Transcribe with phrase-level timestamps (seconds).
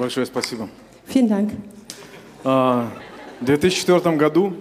[0.00, 0.68] Большое спасибо.
[1.08, 1.50] Vielen Dank.
[2.44, 2.88] А,
[3.40, 4.52] В 2004 году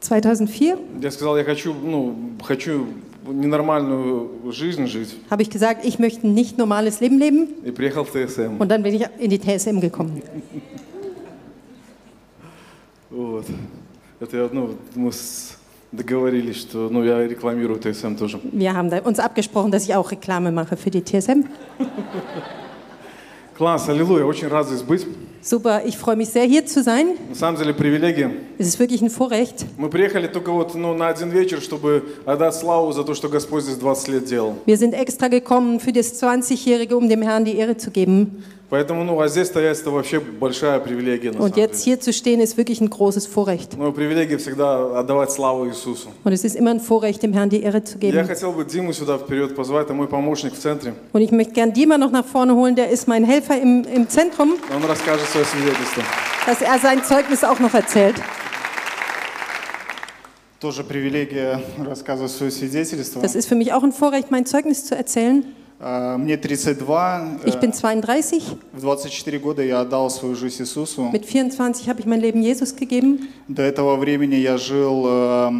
[0.00, 2.86] 2004 я сказал, я хочу, ну, хочу
[3.26, 5.16] ненормальную жизнь жить.
[5.30, 8.58] habe ich gesagt, ich möchte ein nicht normales Leben leben И приехал в ТСМ.
[8.60, 10.22] und dann bin ich in die TSM gekommen.
[13.10, 13.46] Вот.
[14.20, 15.56] Это я, ну, мы с-
[15.92, 18.38] договорились, что ну, я рекламирую ТСМ тоже.
[18.52, 21.44] Wir haben da uns abgesprochen, dass ich auch Reklame mache für die TSM.
[23.61, 25.05] Класс, аллилуйя, очень рад здесь быть.
[25.43, 27.15] Super, ich freue mich sehr, hier zu sein.
[27.29, 28.31] На самом деле привилегия.
[28.57, 29.67] Es ist wirklich ein Vorrecht.
[29.77, 33.61] Мы приехали только вот ну, на один вечер, чтобы отдать славу за то, что Господь
[33.61, 34.55] здесь 20 лет делал.
[34.65, 38.43] Wir sind extra gekommen für das 20-Jährige, um dem Herrn die Ehre zu geben.
[38.70, 41.30] Поэтому, ну, а здесь стоять, это вообще большая привилегия.
[41.30, 41.96] На Und самом jetzt деле.
[41.96, 43.76] hier zu stehen, ist wirklich ein großes Vorrecht.
[43.78, 46.08] Ну, привилегия всегда отдавать славу Иисусу.
[46.24, 48.26] Und es ist immer ein Vorrecht, dem Herrn die Ehre zu Я geben.
[48.26, 50.94] хотел бы Диму сюда вперед позвать, это мой помощник в центре.
[51.12, 54.08] Und ich möchte gern Dima noch nach vorne holen, der ist mein Helfer im, im
[54.08, 56.02] Zentrum, Он расскажет свое свидетельство.
[56.46, 58.16] dass er sein Zeugnis auch noch erzählt.
[60.58, 63.20] Тоже привилегия рассказывать свое свидетельство.
[63.22, 65.44] Das ist für mich auch ein Vorrecht, mein Zeugnis zu erzählen.
[65.83, 67.41] А, Мне 32.
[67.45, 68.43] Ich bin э, 32.
[68.71, 71.09] В 24 года я отдал свою жизнь Иисусу.
[71.11, 73.29] Mit 24 habe ich mein Leben Jesus gegeben.
[73.47, 75.51] До этого времени я жил э,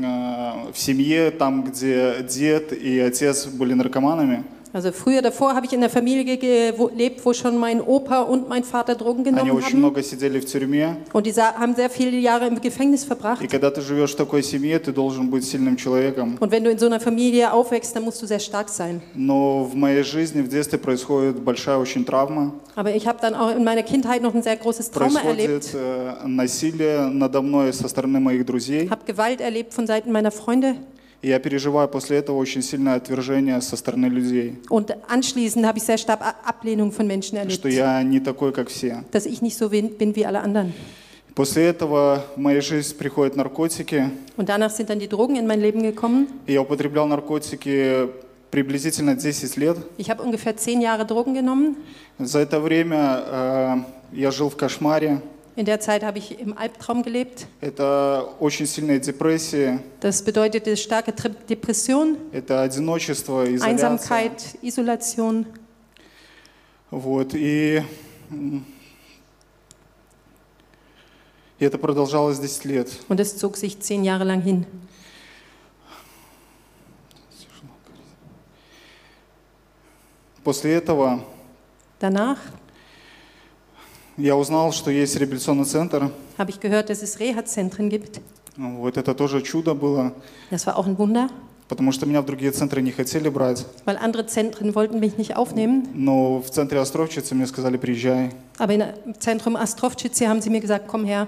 [0.00, 4.42] э, в семье, там, где дед и отец были наркоманами.
[4.73, 8.65] Also früher davor habe ich in der Familie gelebt, wo schon mein Opa und mein
[8.65, 9.79] Vater Drogen Они genommen очень haben.
[9.79, 10.97] много сидели в тюрьме.
[11.13, 13.41] Und die sa- haben sehr viele Jahre im Gefängnis verbracht.
[13.41, 16.35] И когда ты живешь в такой семье, ты должен быть сильным человеком.
[16.41, 19.01] Und wenn du in so einer Familie aufwächst, dann musst du sehr stark sein.
[19.15, 22.51] Но в моей жизни в детстве происходит большая очень травма.
[22.75, 25.73] Aber ich habe dann auch in meiner Kindheit noch ein sehr großes Trauma Происходит erlebt.
[25.73, 28.89] э, насилие надо мной со стороны моих друзей.
[28.89, 30.75] Habe Gewalt erlebt von Seiten meiner Freunde.
[31.22, 35.84] И я переживаю после этого очень сильное отвержение со стороны людей, Und anschließend habe ich
[35.84, 37.52] sehr stark Ablehnung von Menschen erlebt.
[37.52, 39.04] что я не такой, как все.
[39.12, 40.72] Dass ich nicht so bin wie alle anderen.
[41.34, 44.10] После этого в мою жизнь приходят наркотики.
[44.36, 46.26] Und danach sind dann die Drogen in mein Leben gekommen.
[46.46, 48.08] И Я употреблял наркотики
[48.50, 49.76] приблизительно 10 лет.
[49.98, 51.76] Ich habe ungefähr zehn Jahre Drogen genommen.
[52.18, 53.76] За это время э,
[54.12, 55.20] я жил в кошмаре.
[55.57, 57.47] In der Zeit habe ich im Albtraum gelebt.
[57.61, 63.87] Это очень сильная депрессия, Das bedeutete starke Tri- Depression, это одиночество, изоляция.
[63.89, 65.45] Einsamkeit, Isolation.
[66.91, 67.81] Вот, и,
[68.29, 68.65] м,
[71.57, 72.89] и это продолжалось 10 лет.
[73.07, 74.65] Und das zog sich zehn Jahre lang hin.
[80.43, 81.23] После этого
[81.99, 82.37] Danach
[84.16, 86.10] я узнал, что есть реабилитационный центр.
[86.38, 88.20] habe ich gehört, dass es Reha-Zentren gibt.
[88.56, 90.12] Вот это тоже чудо было,
[90.50, 91.30] Das war auch ein Wunder,
[91.68, 93.64] потому что меня в другие центры не хотели брать.
[93.86, 95.88] weil andere Zentren wollten mich nicht aufnehmen.
[95.94, 98.30] Но в центре Островчицы мне сказали, приезжай.
[98.58, 101.26] Aber im Zentrum Astrovčice haben sie mir gesagt, komm her.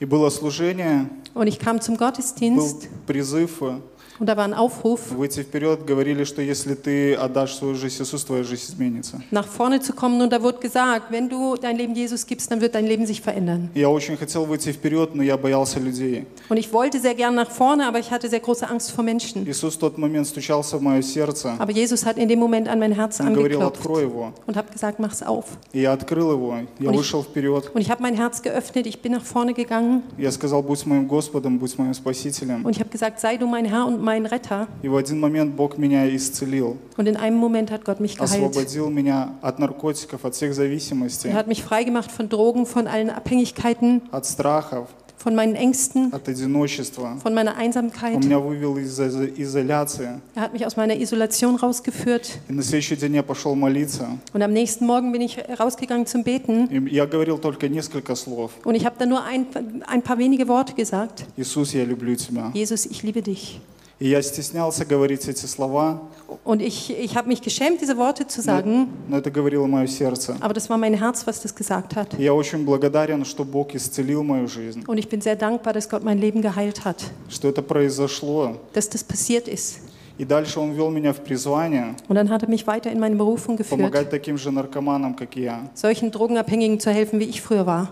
[0.00, 3.78] И было служение, Und ich kam zum был Gottesdienst призыв э,
[4.19, 8.25] und da war ein Aufruf, выйти вперед, говорили, что если ты отдашь свою жизнь Иисусу,
[8.25, 9.21] твоя жизнь изменится.
[9.31, 10.21] nach vorne zu kommen.
[10.21, 13.21] Und da wurde gesagt, wenn du dein Leben Jesus gibst, dann wird dein Leben sich
[13.21, 13.69] verändern.
[13.75, 16.25] Я очень хотел выйти вперед, но я боялся людей.
[16.49, 19.45] Und ich wollte sehr gern nach vorne, aber ich hatte sehr große Angst vor Menschen.
[19.47, 22.79] Иисус в тот момент стучался в мое сердце Aber Jesus hat in dem Moment an
[22.79, 24.33] mein Herz и говорил, angeklopft открой его.
[24.47, 25.45] und hat gesagt, mach's auf.
[25.71, 27.71] И я открыл его, я Und ich- вышел вперед.
[27.73, 31.07] Und ich habe mein Herz geöffnet, ich bin nach vorne gegangen Я сказал, будь моим
[31.07, 32.65] Господом, будь моим Спасителем.
[32.65, 34.67] und ich habe gesagt, sei du mein Herr und mein Retter.
[34.83, 38.31] И в один момент Бог меня исцелил, Und in einem Moment hat Gott mich geheilt.
[38.31, 43.09] освободил меня от наркотиков, от всех зависимостей, Er hat mich freigemacht von Drogen, von allen
[43.09, 47.17] Abhängigkeiten, от страхов, von meinen Ängsten, от одиночества.
[47.21, 48.17] von meiner Он Einsamkeit.
[48.23, 50.21] меня вывел из изо- изоляции.
[50.33, 52.37] Er hat mich aus meiner Isolation rausgeführt.
[52.47, 54.07] И на следующий день я пошел молиться.
[54.33, 56.67] Und am nächsten Morgen bin ich rausgegangen zum Beten.
[56.71, 58.51] И я говорил только несколько слов.
[58.63, 59.45] Und ich habe da nur ein,
[59.87, 61.25] ein paar wenige Worte gesagt.
[61.35, 62.51] Иисус, я люблю тебя.
[62.53, 63.59] Jesus, ich liebe dich.
[64.00, 66.00] И я стеснялся говорить эти слова,
[66.44, 69.86] Und ich, ich habe mich geschämt, diese Worte zu но, sagen, но это говорило мое
[69.86, 70.36] сердце.
[70.40, 72.08] aber das war mein Herz, was das gesagt hat.
[72.18, 76.02] Я очень благодарен, что Бог исцелил мою жизнь, Und ich bin sehr dankbar, dass Gott
[76.02, 78.56] mein Leben geheilt hat, что это произошло.
[78.72, 79.78] dass das passiert ist.
[80.18, 83.14] И дальше Он вел меня в призвание Und dann hat er mich weiter in meine
[83.14, 85.70] Berufung geführt, помогать таким же наркоманам, как я.
[85.74, 87.88] solchen Drogenabhängigen zu helfen, wie ich früher war.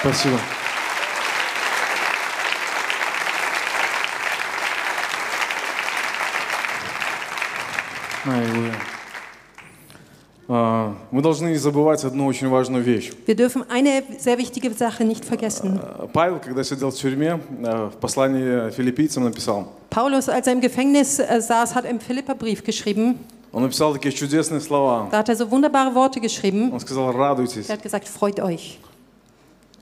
[0.00, 0.38] Спасибо.
[10.46, 13.12] Мы должны не забывать одну очень важную вещь.
[13.26, 15.80] Wir dürfen eine sehr wichtige Sache nicht vergessen.
[15.82, 20.60] А, Павел, когда сидел в тюрьме, а, в послании филиппийцам написал, Paulus, als er im
[20.60, 23.18] Gefängnis äh, saß, hat im Philipperbrief geschrieben,
[23.52, 25.08] Он написал такие чудесные слова.
[25.10, 26.72] Da hat er so wunderbare Worte geschrieben.
[26.72, 27.68] Он сказал, радуйтесь.
[27.68, 28.78] Er hat gesagt, freut euch.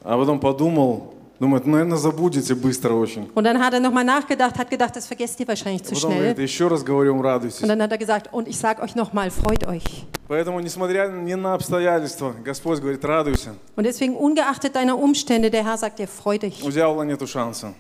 [0.05, 3.29] А потом подумал, думает, ну, наверное, забудете быстро очень.
[3.35, 6.37] Und dann hat er nochmal nachgedacht, hat gedacht, das vergesst ihr wahrscheinlich zu Потом говорит,
[6.37, 6.45] schnell.
[6.47, 7.61] еще раз говорю вам, радуйтесь.
[7.63, 10.07] Und dann hat er gesagt, und ich sage euch nochmal, freut euch.
[10.29, 13.55] Поэтому, несмотря ни на обстоятельства, Господь говорит, радуйся.
[13.77, 16.63] Und deswegen, ungeachtet deiner Umstände, der Herr sagt dir, freu dich.
[16.65, 17.75] У дьявола нету шанса.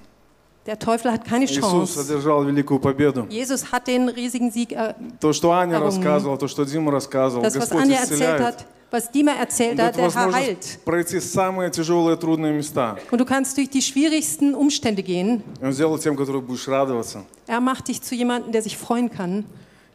[0.65, 2.01] Der Teufel hat keine Иисус Chance.
[2.01, 3.25] одержал великую победу.
[3.29, 5.85] Jesus hat den riesigen Sieg, äh, То, что Аня Warum?
[5.85, 8.41] рассказывала, то, что Дима рассказывал, das, was Господь Anja erzählt исцеляет.
[8.41, 10.33] hat, was Dima erzählt Он hat, дает der Herr heilt.
[10.33, 12.97] возможность пройти самые тяжелые, трудные места.
[13.11, 15.41] Und du kannst durch die schwierigsten Umstände gehen.
[15.61, 17.23] И Он сделал тем, которые будешь радоваться.
[17.47, 19.45] Er macht dich zu jemandem, der sich freuen kann.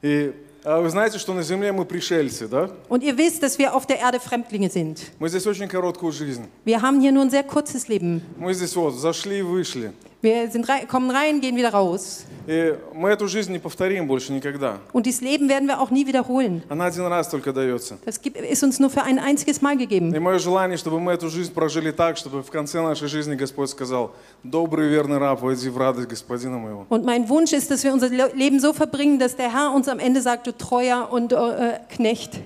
[0.01, 0.33] И
[0.65, 2.71] а вы знаете, что на земле мы пришельцы, да?
[2.89, 5.01] Und ihr wisst, dass wir auf der Erde Fremdlinge sind.
[5.19, 6.47] Мы здесь очень короткую жизнь.
[6.65, 8.23] Wir haben hier nur ein sehr kurzes Leben.
[8.39, 9.93] Мы здесь вот зашли и вышли.
[10.23, 12.25] Wir sind rei kommen rein, gehen wieder raus.
[12.47, 14.79] И мы эту жизнь не повторим больше никогда.
[14.93, 16.63] Und dieses Leben werden wir auch nie wiederholen.
[16.69, 17.99] Она один раз только дается.
[18.05, 20.15] Das gibt, ist uns nur für ein einziges Mal gegeben.
[20.15, 23.71] И мое желание, чтобы мы эту жизнь прожили так, чтобы в конце нашей жизни Господь
[23.71, 24.13] сказал,
[24.45, 26.87] добрый и верный раб, войди в радость Господина моего.
[26.89, 29.89] Und mein Wunsch ist, dass wir unser Le- Leben so verbringen, dass der Herr uns
[29.89, 32.41] am Ende sagt, du treuer und äh, Knecht.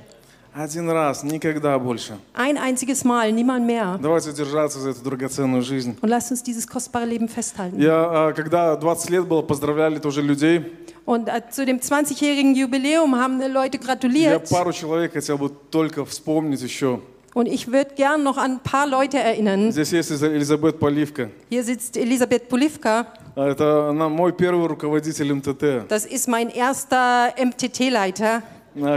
[0.53, 2.17] Один раз, никогда больше.
[2.33, 3.97] Ein einziges Mal, niemand mehr.
[4.01, 5.95] Давайте держаться за эту драгоценную жизнь.
[6.01, 7.79] Und lasst uns dieses kostbare Leben festhalten.
[7.79, 10.65] Я, а, когда 20 лет было, поздравляли тоже людей.
[11.05, 14.49] Und äh, zu dem 20-jährigen Jubiläum haben Leute Я gratuliert.
[14.49, 16.99] пару человек хотел бы только вспомнить еще.
[17.33, 19.71] Und ich würde gern noch an ein paar Leute erinnern.
[19.71, 21.29] Здесь есть Элиза- Элизабет Поливка.
[21.49, 23.05] Hier sitzt Elisabeth Polivka.
[23.37, 28.43] А, Это она мой первый руководитель МТТ, Das ist mein erster MTT-Leiter, а,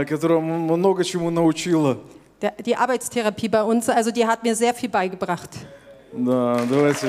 [0.06, 1.96] которая м- много чему научила.
[2.40, 3.88] der- die Arbeitstherapie bei uns.
[3.88, 5.50] Also die hat mir sehr viel beigebracht.
[6.12, 7.08] Да, давайте.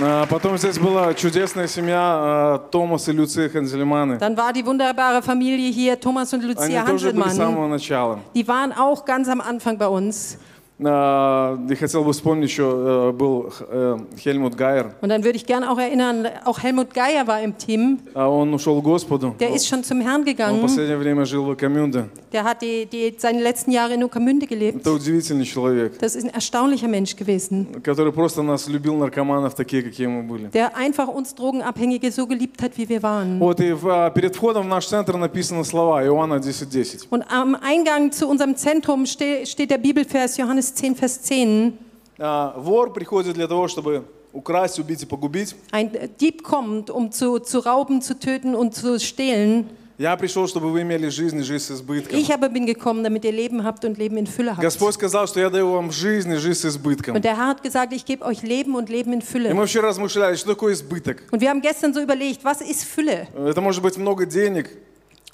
[0.00, 4.18] А, Потом здесь была чудесная семья а, Томас и Люции Ханзельманы.
[4.18, 7.36] Dann war die wunderbare Familie hier, Thomas und Они Lucia тоже были с Hanselmann.
[7.36, 8.18] самого начала.
[8.34, 10.36] Die waren auch ganz am Anfang bei uns.
[15.01, 17.99] Und dann würde ich gerne auch erinnern, auch Helmut Geier war im Team.
[19.39, 20.61] Der ist schon zum Herrn gegangen.
[22.31, 24.85] Der hat die, die, seine letzten Jahre in Ukamünde gelebt.
[25.99, 27.67] Das ist ein erstaunlicher Mensch gewesen.
[30.53, 33.37] Der einfach uns Drogenabhängige so geliebt hat, wie wir waren.
[37.09, 41.74] Und am Eingang zu unserem Zentrum steht der Bibelvers Johannes 10, Vers 10.
[42.18, 45.54] А, Вор приходит для того, чтобы украсть, убить и погубить.
[45.72, 49.66] Ein Dieb kommt, um zu, zu rauben, zu töten und zu stehlen.
[49.96, 52.18] Я пришел, чтобы вы имели жизнь и жизнь с избытком.
[52.18, 54.60] Ich aber bin gekommen, damit ihr Leben habt und Leben in Fülle habt.
[54.60, 57.14] Господь сказал, что я даю вам жизнь и жизнь с избытком.
[57.14, 59.54] Und der Herr hat gesagt, ich gebe euch Leben und Leben in И Fülle.
[59.54, 61.22] мы вчера размышляли, что такое избыток.
[61.30, 64.68] Und wir haben gestern so überlegt, was ist Fülle Это может быть много денег.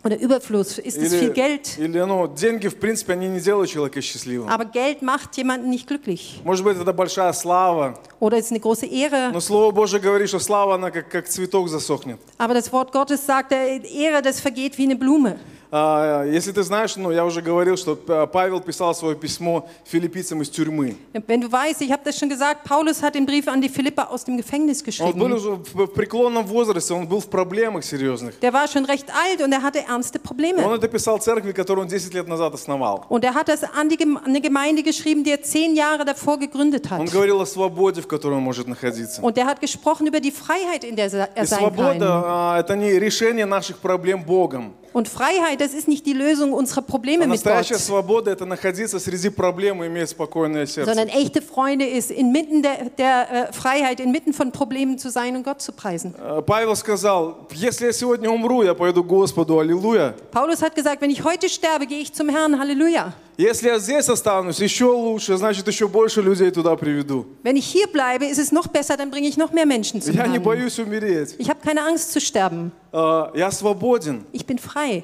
[0.05, 0.77] Oder Überfluss?
[0.77, 1.77] Ist es viel Geld?
[1.79, 4.47] или ну, деньги, в принципе, они не делают человека счастливым.
[4.49, 6.41] Aber Geld macht jemanden nicht glücklich.
[6.43, 7.99] Может быть, это большая слава.
[8.19, 9.31] Oder es ist eine große Ehre.
[9.33, 12.19] Но Слово Божье говорит, что слава, она как, как цветок засохнет.
[12.37, 15.39] Aber das Wort Gottes sagt, äh, Ehre, das vergeht wie eine Blume.
[15.77, 17.97] А, Если ты знаешь, ну, я уже говорил, что
[18.31, 20.95] Павел писал свое письмо филиппийцам из тюрьмы.
[21.27, 24.03] Wenn du weißt, ich habe das schon gesagt, Paulus hat den Brief an die Philippa
[24.05, 28.39] aus dem Gefängnis Он был уже в преклонном возрасте, он был в проблемах серьезных.
[28.39, 30.75] Der war schon recht alt und er hatte ernste Он Probleme.
[30.75, 33.05] это писал церкви, которую он 10 лет назад основал.
[33.09, 36.89] Und er hat das an die eine Gemeinde geschrieben, die er zehn Jahre davor gegründet
[36.89, 37.11] Он hat.
[37.11, 39.21] говорил о свободе, в которой он может находиться.
[39.21, 41.75] Und er hat gesprochen über die Freiheit, in der er sein kann.
[41.75, 44.73] свобода а,– это не решение наших проблем Богом.
[44.94, 48.44] Und Freiheit, das ist nicht die Lösung unserer А Probleme mit Gott, настоящая свобода – это
[48.44, 50.92] находиться среди проблем и иметь спокойное сердце.
[50.92, 55.44] sondern echte Freunde ist, inmitten der, der äh, Freiheit, inmitten von Problemen zu sein und
[55.44, 56.14] Gott zu preisen.
[56.18, 60.14] А, Павел сказал, если я сегодня умру, я пойду к Господу, аллилуйя.
[60.32, 63.12] Paulus hat gesagt, wenn ich heute sterbe, gehe ich zum Herrn, Halleluja.
[63.38, 67.24] Если я здесь останусь, еще лучше, значит, еще больше людей туда приведу.
[67.42, 70.14] Wenn ich hier bleibe, ist es noch besser, dann bringe ich noch mehr Menschen zum
[70.14, 70.42] Я не Herrn.
[70.42, 71.36] боюсь умереть.
[71.38, 72.72] Ich habe keine Angst zu sterben.
[72.97, 74.23] А, Я свободен.
[74.31, 75.03] Ich bin frei.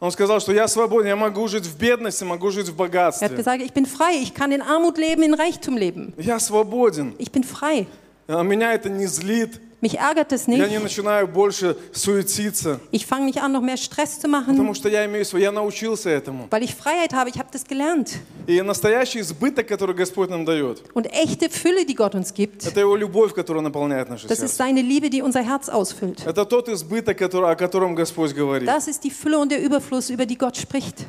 [0.00, 2.76] Он сказал, что я свободен, я могу жить в бедности, могу жить в Er hat
[2.76, 3.28] богатстве.
[3.36, 4.14] gesagt, ich bin frei.
[4.22, 6.14] Ich kann in Armut leben, in Reichtum leben.
[6.16, 7.14] Я свободен.
[7.18, 7.86] Ich bin frei.
[8.28, 9.60] А Меня это не злит.
[9.81, 10.81] Mich ärgert es Я не nicht.
[10.83, 15.03] начинаю больше суетиться, Ich fange nicht an, noch mehr Stress zu потому machen, что я
[15.05, 16.47] имею свой, я научился этому.
[16.51, 17.29] weil ich Freiheit habe.
[17.29, 18.11] Ich habe das gelernt.
[18.47, 22.79] И настоящий избыток, который Господь нам дает, Und echte Fülle, die Gott uns gibt, это
[22.79, 24.55] Его любовь, которая наполняет наше das ist сердце.
[24.55, 26.25] seine Liebe, die unser Herz ausfüllt.
[26.25, 28.65] Это тот избыток, который, о котором Господь говорит.
[28.65, 31.05] Das ist die Fülle und der Überfluss, über die Gott spricht.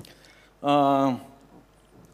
[0.62, 1.20] А,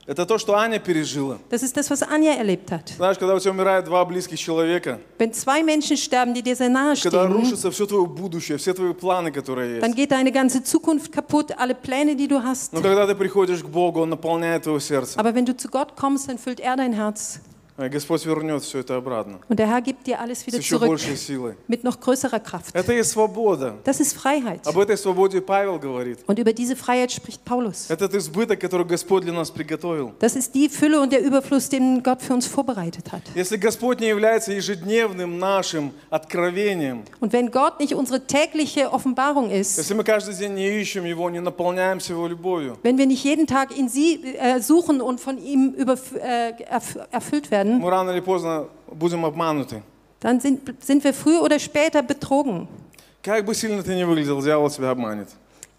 [0.08, 1.40] Это то, что Аня пережила.
[1.50, 2.94] Das ist das, was Anja erlebt hat.
[2.96, 6.70] Знаешь, когда у тебя умирает два близких человека, Wenn zwei Menschen sterben, die dir sehr
[6.70, 9.98] nahe когда stehen, рушится все твое будущее, все твои планы, которые dann есть.
[9.98, 12.72] geht deine ganze Zukunft kaputt, alle Pläne, die du hast.
[12.72, 15.20] Но когда ты приходишь к Богу, Он наполняет твое сердце.
[15.20, 17.40] Aber wenn du zu Gott kommst, dann füllt er dein Herz.
[17.79, 19.39] И Господь вернет все это обратно.
[19.49, 21.55] Und der Herr gibt dir alles С wieder еще zurück большей силой.
[21.67, 22.75] mit noch größerer Kraft.
[22.75, 23.77] Это и свобода.
[23.85, 24.61] Das ist Freiheit.
[24.67, 26.19] Об этой свободе Павел говорит.
[26.27, 27.89] Und über diese Freiheit spricht Paulus.
[27.89, 30.13] Этот избыток, который Господь для нас приготовил.
[30.19, 33.23] Das ist die Fülle und der Überfluss, den Gott für uns vorbereitet hat.
[33.35, 39.79] Если Господь не является ежедневным нашим откровением, Und wenn Gott nicht unsere tägliche Offenbarung ist,
[39.79, 43.47] если мы каждый день не ищем Его, не наполняемся Его любовью, wenn wir nicht jeden
[43.47, 48.11] Tag in sie äh, suchen und von ihm überf- äh, erf erfüllt werden, мы рано
[48.11, 49.83] или поздно будем обмануты.
[50.21, 52.69] dann sind, sind wir früher oder später betrogen.
[53.23, 55.29] Как бы сильно ты ни выглядел, дьявол тебя обманет.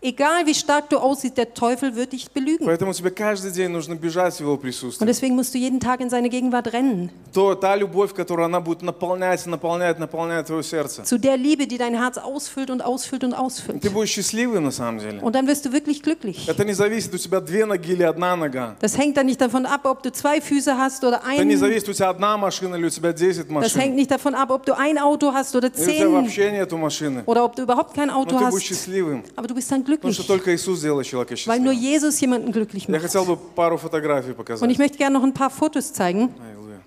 [0.06, 2.66] Egal wie stark du aussiehst, der Teufel wird dich belügen.
[2.66, 5.06] Поэтому тебе каждый день нужно бежать в Его Und присутствие.
[5.06, 7.12] deswegen musst du jeden Tag in seine Gegenwart rennen.
[7.32, 11.04] То, та любовь, которую она будет наполнять, наполнять, наполнять твое сердце.
[11.04, 13.94] Zu der Liebe, die dein Herz ausfüllt und ausfüllt und Ты ausfüllt.
[13.94, 15.20] будешь счастливый на самом деле.
[15.22, 16.48] Und dann wirst du wirklich glücklich.
[16.50, 18.76] Это не зависит, у тебя две ноги или одна нога.
[18.82, 21.60] Das hängt dann nicht davon ab, ob du zwei Füße hast oder Это не einen.
[21.60, 23.96] зависит, у тебя одна машина или у тебя 10 Das hängt машин.
[23.96, 26.76] nicht davon ab, ob du ein Auto hast oder Или у тебя zehn вообще нету
[26.78, 27.22] машины.
[27.28, 28.64] oder ob du überhaupt kein Но Auto ты будешь hast.
[28.64, 29.24] счастливым.
[29.36, 31.92] Aber du bist dann Потому glücklich, что только Иисус делает человека weil nur счастливым.
[31.92, 33.02] Jesus jemanden glücklich Я macht.
[33.04, 34.78] хотел бы пару фотографий Und ich показать.
[34.78, 36.30] möchte gerne noch ein paar Fotos zeigen.
[36.40, 36.82] Аллилуйя.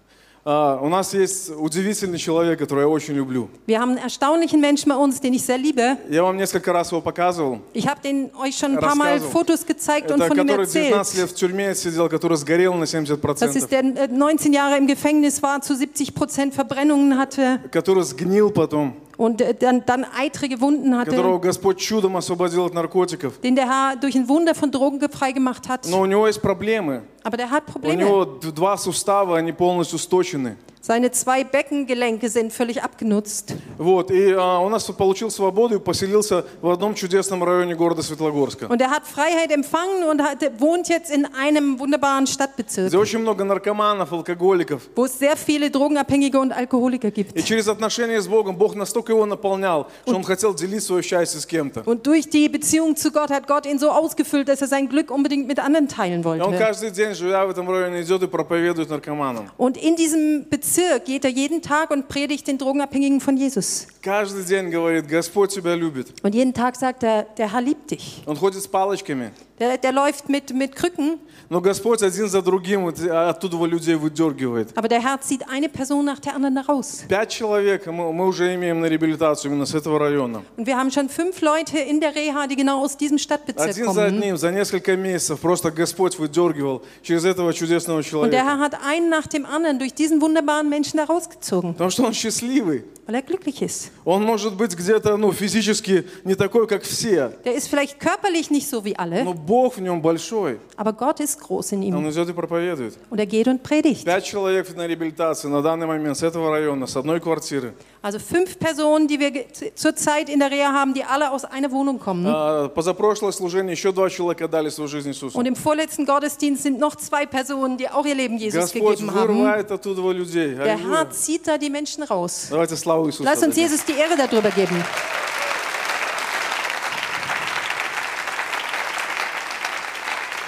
[0.46, 3.48] А, У нас есть удивительный человек, которого я очень люблю.
[3.66, 5.96] Wir haben einen erstaunlichen Menschen bei uns, den ich sehr liebe.
[6.10, 7.60] Я вам несколько раз его показывал.
[7.72, 9.30] Ich habe den euch schon ein paar Mal Рассказывал.
[9.32, 11.16] Fotos gezeigt und Это von ihm который 19 erzählt.
[11.16, 13.56] лет в тюрьме сидел, который сгорел на Das 70%.
[13.56, 18.50] ist der äh, 19 Jahre im Gefängnis war, zu 70 Prozent Verbrennungen hatte который сгнил
[18.50, 23.40] потом, und äh, dann, dann eitrige Wunden которого hatte, Господь чудом освободил от наркотиков.
[23.42, 25.86] den der Herr durch ein Wunder von Drogen frei gemacht hat.
[25.88, 27.02] Но у него есть проблемы.
[27.22, 27.96] Aber der hat У Probleme.
[28.04, 30.56] него д- два сустава, они полностью сточены.
[30.86, 33.54] Seine zwei Beckengelenke sind völlig abgenutzt.
[33.78, 38.66] Вот, и а, он нас получил свободу и поселился в одном чудесном районе города Светлогорска,
[38.66, 43.20] Und er hat Freiheit empfangen und hat, wohnt jetzt in einem wunderbaren Stadtbezirk, где очень
[43.20, 44.82] много наркоманов, алкоголиков.
[44.94, 47.42] wo es sehr viele Drogenabhängige und Alkoholiker И gibt.
[47.46, 51.46] через отношения с Богом Бог настолько его наполнял, что он хотел делить свое счастье с
[51.46, 51.80] кем-то.
[51.86, 55.10] Und durch die Beziehung zu Gott hat Gott ihn so ausgefüllt, dass er sein Glück
[55.10, 56.58] unbedingt mit anderen teilen И он wollte.
[56.58, 59.48] каждый день, живя в этом районе, идет и проповедует наркоманам.
[59.56, 60.67] Und in diesem Bezirk
[61.04, 63.86] geht er jeden Tag und predigt den Drogenabhängigen von Jesus.
[64.02, 66.08] Каждый день говорит, Господь тебя любит.
[66.22, 68.22] Und jeden Tag sagt er, der Herr liebt dich.
[68.26, 69.32] Он ходит с палочками.
[69.60, 73.94] Der, der läuft mit, mit Krücken, Но Господь один за другим вот, а, оттуда людей
[73.94, 74.76] выдергивает.
[74.76, 77.04] aber der Herr zieht eine Person nach der anderen da raus.
[77.08, 80.42] Пять человек мы, мы уже имеем на реабилитацию именно с этого района.
[80.56, 83.92] Und wir haben schon fünf Leute in der Reha, die genau aus diesem Stadtbezirk Один
[83.92, 84.18] за kommen.
[84.18, 88.44] одним, за несколько месяцев просто Господь выдергивал через этого чудесного Und der человека.
[88.44, 92.12] Herr hat einen nach dem anderen durch diesen wunderbaren Menschen da rausgezogen, Потому что он
[92.14, 92.84] счастливый.
[93.06, 93.90] weil er glücklich ist.
[94.06, 97.32] Он может быть где-то ну, физически не такой, как все.
[97.44, 100.58] Der ist vielleicht körperlich nicht so wie alle, Но Бог в нем большой.
[100.76, 101.94] aber Gott ist groß in ihm.
[101.96, 102.94] Он идет и проповедует.
[103.10, 104.04] Und er geht und predigt.
[104.06, 107.74] Пять человек на реабилитации на данный момент с этого района, с одной квартиры.
[108.02, 111.70] Also fünf Personen, die wir ge- zurzeit in der Reha haben, die alle aus einer
[111.72, 112.26] Wohnung kommen.
[112.26, 115.38] А, Позапрошлое служение еще два человека дали свою жизнь Иисусу.
[115.38, 119.14] Und im vorletzten Gottesdienst sind noch zwei Personen, die auch ihr Leben Jesus Господь gegeben
[119.14, 119.28] haben.
[119.28, 120.47] вырывает оттуда людей.
[120.48, 120.98] Der Аллилуйя.
[120.98, 122.46] Herr zieht da die Menschen raus.
[122.50, 123.24] Давайте славу Иисусу.
[123.24, 123.62] Lass uns отдадим.
[123.62, 124.82] Jesus die Ehre darüber geben.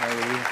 [0.02, 0.44] Аллилуйя.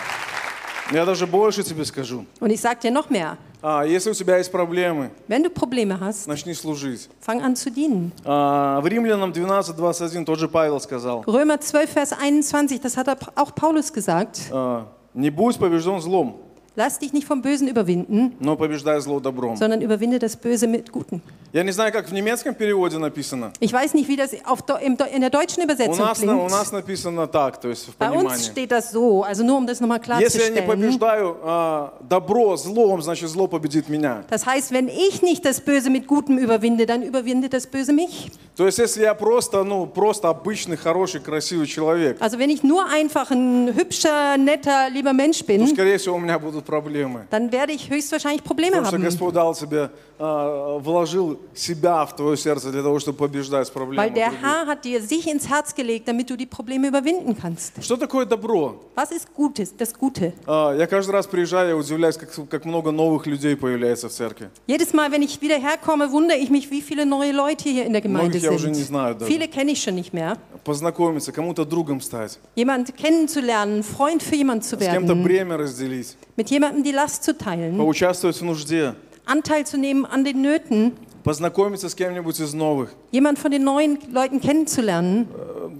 [0.92, 2.26] Я даже больше тебе скажу.
[2.40, 3.36] Und ich sage dir noch mehr.
[3.62, 7.08] А, если у тебя есть проблемы, Wenn du Probleme hast, начни служить.
[7.20, 8.12] fang an zu dienen.
[8.24, 13.54] А, в Римлянам 12.21 тот же Павел сказал, Römer 12, Vers 21, das hat auch
[13.54, 14.40] Paulus gesagt.
[14.50, 16.36] а, не будь побежден злом,
[16.78, 19.56] Lass dich nicht vom Bösen überwinden, но побеждай зло добром.
[19.56, 21.20] sondern überwinde das Böse mit Guten.
[21.52, 23.52] Я не знаю, как в немецком переводе написано.
[23.60, 26.20] Ich weiß nicht, wie das auf, Deu- im Deu- in der deutschen У Übersetzung нас,
[26.20, 26.50] на- у klingt.
[26.50, 28.42] нас написано так, то есть в Bei uns понимании.
[28.42, 30.66] steht das so, also nur um das nochmal Если я не klarzustellen.
[30.66, 34.24] побеждаю а, добро злом, значит зло победит меня.
[34.28, 38.32] Das heißt, wenn ich nicht das Böse mit Gutem überwinde, dann überwindet das Böse mich.
[38.56, 42.84] То есть если я просто, ну, просто обычный, хороший, красивый человек, Also wenn ich nur
[42.90, 47.25] einfach ein hübscher, netter, lieber Mensch то, bin, скорее всего, у меня будут проблемы.
[47.31, 49.03] dann werde ich höchstwahrscheinlich Probleme Потому что haben.
[49.03, 54.09] Господь дал тебе, а, вложил себя в твое сердце для того, чтобы побеждать Weil проблемы.
[54.13, 54.41] der других.
[54.43, 57.73] Herr hat dir sich ins Herz gelegt, damit du die Probleme überwinden kannst.
[57.81, 58.75] Что такое добро?
[58.95, 60.33] Was ist Gutes, das Gute?
[60.45, 64.49] А, Я каждый раз приезжаю, я удивляюсь, как, как много новых людей появляется в церкви.
[64.67, 67.93] Jedes Mal, wenn ich wieder herkomme, wundere ich mich, wie viele neue Leute hier in
[67.93, 68.87] der Gemeinde Многих я уже не sind.
[68.87, 69.25] знаю даже.
[69.31, 70.37] Viele kenne ich schon nicht mehr.
[70.65, 76.15] Познакомиться, кому-то другом стать, Jemand kennenzulernen, Freund für jemand zu с кем-то werden, бремя разделить,
[76.38, 78.94] mit jemandem die Last zu teilen, поучаствовать в нужде,
[79.26, 80.92] Anteil zu nehmen an den Nöten,
[81.22, 85.70] познакомиться с кем-нибудь из новых, jemand von den neuen Leuten kennenzulernen, п-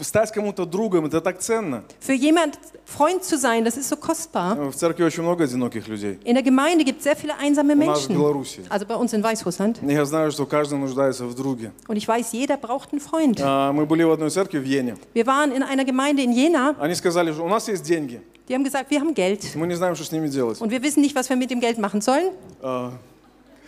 [0.00, 1.82] стать кому-то другом, это так ценно.
[2.00, 4.70] für jemand Freund zu sein, das ist so kostbar.
[4.70, 6.20] В церкви очень много одиноких людей.
[6.24, 8.16] In der Gemeinde gibt es sehr viele einsame У нас в Menschen.
[8.16, 8.60] Беларуси.
[8.68, 9.82] Also bei uns in Weißrussland.
[9.82, 11.72] И Я знаю, что каждый нуждается в друге.
[11.88, 13.40] Und ich weiß, jeder braucht einen Freund.
[13.42, 14.96] А, Мы были в одной церкви в Йене.
[15.12, 16.76] Wir waren in einer Gemeinde in Jena.
[16.78, 19.42] Они сказали, что у нас есть деньги, Die haben gesagt, wir haben Geld.
[19.56, 20.60] мы не знаем, что с ними делать.
[20.60, 22.30] Und wir wissen nicht, was wir mit dem Geld machen sollen.
[22.62, 22.92] А,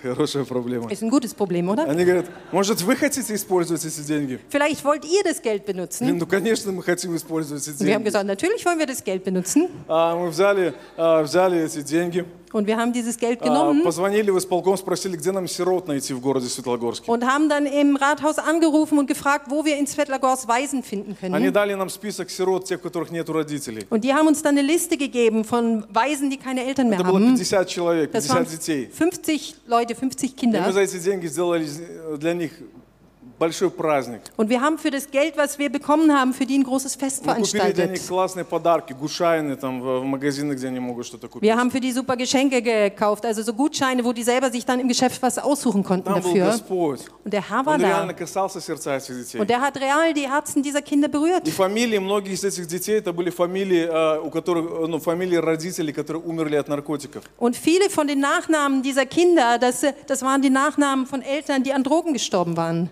[0.01, 0.89] Хорошая проблема.
[0.91, 1.85] Ist ein gutes Problem, oder?
[1.87, 4.39] Они говорят, может, вы хотите использовать эти деньги?
[4.49, 6.17] Vielleicht wollt ihr das Geld Блин, benutzen.
[6.17, 8.05] ну, конечно, мы хотим использовать эти Und wir haben деньги.
[8.05, 9.69] gesagt, natürlich wollen wir das Geld benutzen.
[9.87, 14.30] А, Мы взяли, а, взяли эти деньги, Und wir haben dieses Geld а, genommen позвонили
[14.30, 17.10] в исполком, спросили, где нам сирот найти в городе Светлогорске.
[17.10, 21.46] und haben dann im Rathaus angerufen und gefragt, wo wir in Svetlagors Waisen finden Они
[21.48, 21.52] können.
[21.52, 23.84] дали нам список сирот, тех, у которых нет родителей.
[23.90, 27.08] Und die haben uns dann eine Liste gegeben von Waisen, die keine Eltern mehr Это
[27.08, 27.36] было haben.
[27.36, 28.88] 50 человек, Das waren 50 детей.
[28.92, 30.72] 50 Leute, 50 И мы Kinder.
[30.72, 31.66] за эти деньги сделали
[32.18, 32.52] для них
[33.40, 34.22] большой праздник.
[34.36, 37.26] Und wir haben für das Geld, was wir bekommen haben, für die ein großes Fest
[37.26, 38.08] Мы купили для них veranstaltet.
[38.08, 41.42] классные подарки, гушайны там в в магазинах, где они могут что-то купить.
[41.46, 44.80] Wir haben für die super Geschenke gekauft, also so Gutscheine, wo die selber sich dann
[44.80, 46.46] im Geschäft was aussuchen konnten Там был dafür.
[46.46, 47.00] Господь.
[47.24, 48.18] Und der Herr war Он реально da.
[48.18, 49.38] касался сердца этих детей.
[49.40, 51.46] Und der hat real die Herzen dieser Kinder berührt.
[51.46, 55.36] И фамилии, многие из этих детей, это были фамилии, э, у которых, э, ну, фамилии
[55.36, 57.24] родителей, которые умерли от наркотиков.
[57.38, 61.72] Und viele von den Nachnamen dieser Kinder, das, das waren die Nachnamen von Eltern, die
[61.74, 62.88] an Drogen gestorben waren.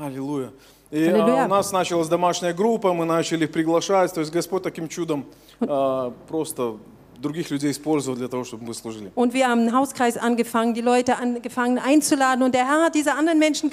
[0.00, 0.50] Аллилуйя.
[0.90, 1.42] И Аллилуйя.
[1.42, 4.12] а, у нас началась домашняя группа, мы начали их приглашать.
[4.14, 5.26] То есть Господь таким чудом
[5.60, 6.76] а, просто
[7.18, 9.12] других людей использовал для того, чтобы мы служили.
[9.14, 12.42] Und wir haben einen Hauskreis angefangen, die Leute angefangen einzuladen.
[12.42, 13.70] Und der Herr hat diese anderen Menschen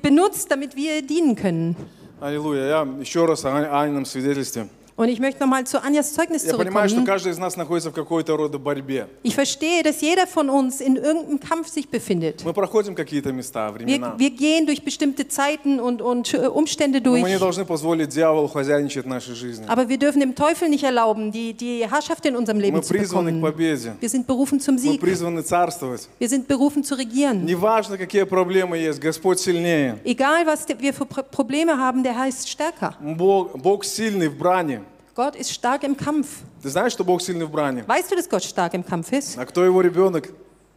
[0.00, 1.76] benutzt, damit wir dienen können.
[2.20, 2.66] Аллилуйя.
[2.66, 4.68] Я еще раз о Анином свидетельстве.
[4.99, 7.05] Und ich möchte nochmal zu Anjas Zeugnis Я понимаю, что zurückkommen.
[7.05, 9.05] каждый из нас находится в какой-то рода борьбе.
[9.21, 12.43] Ich verstehe, dass jeder von uns in irgendeinem Kampf sich befindet.
[12.43, 14.15] Мы проходим какие-то места, времена.
[14.17, 17.21] Wir, wir gehen durch bestimmte Zeiten und, und äh, Umstände Но durch.
[17.21, 19.67] мы не должны позволить дьяволу хозяйничать в нашей жизни.
[19.67, 22.91] Aber wir dürfen dem Teufel nicht erlauben, die, die Herrschaft in unserem Leben Мы zu
[22.91, 23.41] призваны к bekommen.
[23.53, 23.93] победе.
[24.01, 24.99] Wir sind berufen zum Мы Sieg.
[24.99, 26.07] призваны царствовать.
[26.17, 27.45] Wir sind berufen zu regieren.
[27.45, 29.99] Неважно, какие проблемы есть, Господь сильнее.
[30.03, 32.95] Egal, was wir für Pro- Probleme haben, der Herr ist stärker.
[32.99, 34.81] Бог, Бог сильный в бране.
[35.15, 36.27] Gott ist stark im Kampf.
[36.61, 37.83] Ты знаешь, что Бог сильный в бране?
[37.87, 39.37] Weißt du, dass Gott stark im Kampf ist?
[39.37, 40.29] А кто его ребенок?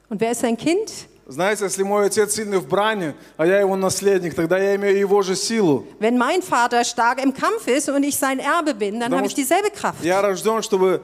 [0.08, 0.90] Und wer ist sein Kind?
[1.26, 5.22] Знаете, если мой отец сильный в бране, а я его наследник, тогда я имею его
[5.22, 5.86] же силу.
[6.00, 9.26] Wenn mein Vater stark im Kampf ist und ich sein Erbe bin, dann Потому habe
[9.26, 10.02] ich что dieselbe Kraft.
[10.02, 11.02] Я рожден, чтобы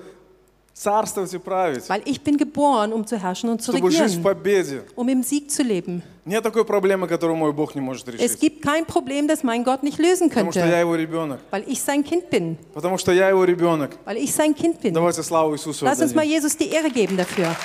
[0.80, 4.02] царствовать и править, Weil ich bin geboren, um zu herrschen und zu чтобы жить в
[4.02, 4.82] regieren, победе.
[4.94, 6.02] um im Sieg zu leben.
[6.26, 8.40] Нет такой проблемы, которую мой Бог не может Es решить.
[8.40, 11.40] gibt kein Problem, das mein Gott nicht lösen Потому что я könnte, его ребенок.
[11.50, 12.56] weil ich sein Kind bin.
[12.74, 13.92] Потому что я его ребенок.
[14.04, 14.92] Weil ich sein Kind bin.
[14.92, 16.32] Давайте славу Иисусу Lass uns mal отдадим.
[16.42, 17.56] Jesus die Ehre geben dafür.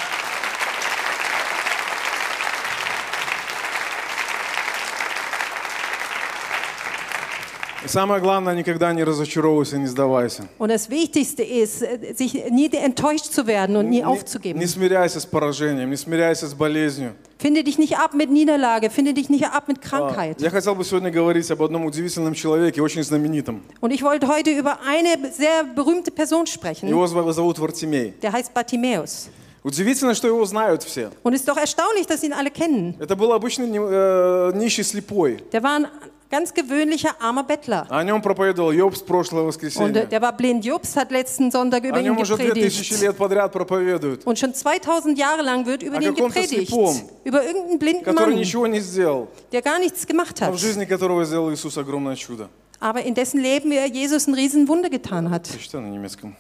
[7.87, 10.49] И самое главное, никогда не разочаровывайся, не сдавайся.
[10.59, 14.59] Und das Wichtigste ist, äh, sich nie enttäuscht zu werden und nie aufzugeben.
[14.59, 17.15] не смиряйся с поражением, не смиряйся с болезнью.
[17.39, 20.41] Finde dich nicht ab mit Niederlage, finde dich nicht ab mit А, Krankheit.
[20.41, 23.63] Я хотел бы сегодня говорить об одном удивительном человеке, очень знаменитом.
[23.81, 26.89] Und ich wollte heute über eine sehr berühmte Person sprechen.
[26.89, 28.15] Его зовут Вартимей.
[28.21, 29.29] Der heißt Bartimäus.
[29.63, 31.11] Удивительно, что его знают все.
[31.23, 32.97] Und ist doch erstaunlich, dass ihn alle kennen.
[32.99, 35.39] Это был обычный э, нищий слепой.
[35.53, 35.87] Der war ein
[36.30, 37.86] ganz gewöhnlicher armer Bettler.
[37.90, 40.06] О нем проповедовал Йоб с прошлого Und äh, воскресенья.
[40.06, 40.64] der war blind.
[40.66, 43.02] Jobs hat letzten Sonntag über О ihn нем уже две тысячи gepredigt.
[43.02, 46.70] лет подряд проповедуют, Und schon 2000 Jahre lang wird über О den каком-то gepredigt.
[46.70, 50.56] слепом, Über irgendeinen blinden который Mann, ничего не сделал, der gar nichts gemacht а в
[50.56, 50.58] hat.
[50.60, 52.50] жизни которого сделал Иисус огромное чудо.
[52.80, 55.48] Aber in dessen Leben er Jesus ein Riesenwunder getan hat.
[55.52, 56.36] Прочитай на немецком.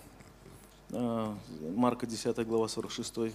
[0.94, 1.34] А,
[1.76, 3.32] Марка 10 глава 46,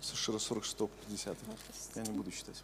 [0.00, 0.76] 46,
[1.08, 1.36] 50.
[1.96, 2.62] Я не буду читать.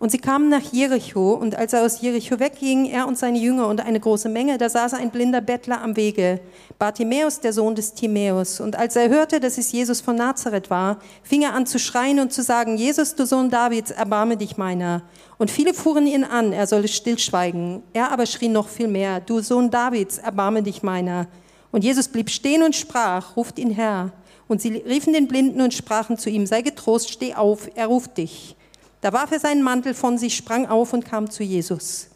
[0.00, 3.66] Und sie kamen nach Jericho, und als er aus Jericho wegging, er und seine Jünger
[3.66, 6.38] und eine große Menge, da saß ein blinder Bettler am Wege,
[6.78, 8.60] Bartimäus, der Sohn des Timäus.
[8.60, 12.20] Und als er hörte, dass es Jesus von Nazareth war, fing er an zu schreien
[12.20, 15.02] und zu sagen, Jesus, du Sohn Davids, erbarme dich meiner.
[15.36, 17.82] Und viele fuhren ihn an, er solle stillschweigen.
[17.92, 21.26] Er aber schrie noch viel mehr, du Sohn Davids, erbarme dich meiner.
[21.72, 24.12] Und Jesus blieb stehen und sprach, ruft ihn her.
[24.46, 28.16] Und sie riefen den Blinden und sprachen zu ihm, sei getrost, steh auf, er ruft
[28.16, 28.54] dich.
[29.01, 32.07] Da warf er seinen Mantel von sich, sprang auf und kam zu Jesus.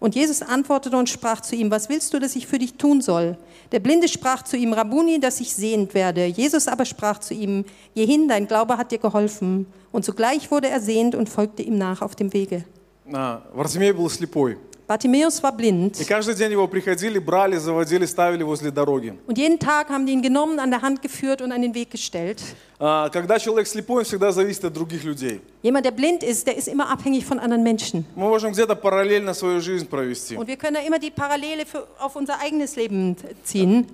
[0.00, 3.00] Und Jesus antwortete und sprach zu ihm, was willst du, dass ich für dich tun
[3.00, 3.38] soll?
[3.70, 6.26] Der Blinde sprach zu ihm, Rabuni, dass ich sehend werde.
[6.26, 9.66] Jesus aber sprach zu ihm, geh hin, dein Glaube hat dir geholfen.
[9.92, 12.64] Und sogleich wurde er sehend und folgte ihm nach auf dem Wege.
[13.12, 14.56] А, Вартимей был слепой.
[14.86, 15.98] Bartimäus war blind.
[16.00, 19.14] И каждый день его приходили, брали, заводили, ставили возле дороги.
[19.26, 21.90] Und jeden Tag haben die ihn genommen, an der Hand geführt und an den Weg
[21.90, 22.42] gestellt.
[22.78, 25.40] А, Когда человек слепой, он всегда зависит от других людей.
[25.62, 28.04] Jemand, der blind ist, der ist immer abhängig von anderen Menschen.
[28.16, 30.36] Мы можем где-то параллельно свою жизнь провести.
[30.36, 33.86] Und wir können da immer die Parallele für, auf unser eigenes Leben ziehen.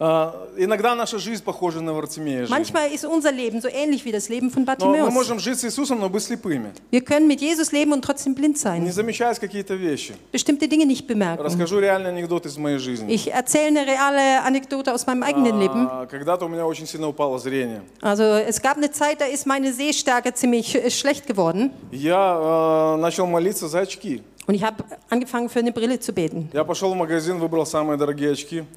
[0.00, 2.46] А, Иногда наша жизнь похожа на Вартимея.
[2.46, 5.12] Manchmal ist unser Leben so ähnlich wie das Leben von Но мы Bartimäus.
[5.12, 6.72] можем жить с Иисусом, но быть слепыми.
[6.92, 8.92] Wir können mit Jesus leben und trotzdem blind Не sein.
[8.92, 10.14] замечать какие-то вещи.
[10.32, 11.42] Bestimmte Dinge nicht bemerken.
[11.44, 13.12] Расскажу реальный анекдот из моей жизни.
[13.12, 15.88] Ich erzähle eine reale Anekdote aus meinem eigenen Leben.
[15.90, 17.82] А, Когда-то у меня очень сильно упало зрение.
[18.00, 21.72] Also es gab eine Zeit, da ist meine Sehstärke ziemlich äh, schlecht geworden.
[21.90, 24.22] Я э, начал молиться за очки.
[24.48, 26.48] Und ich habe angefangen, für eine Brille zu beten.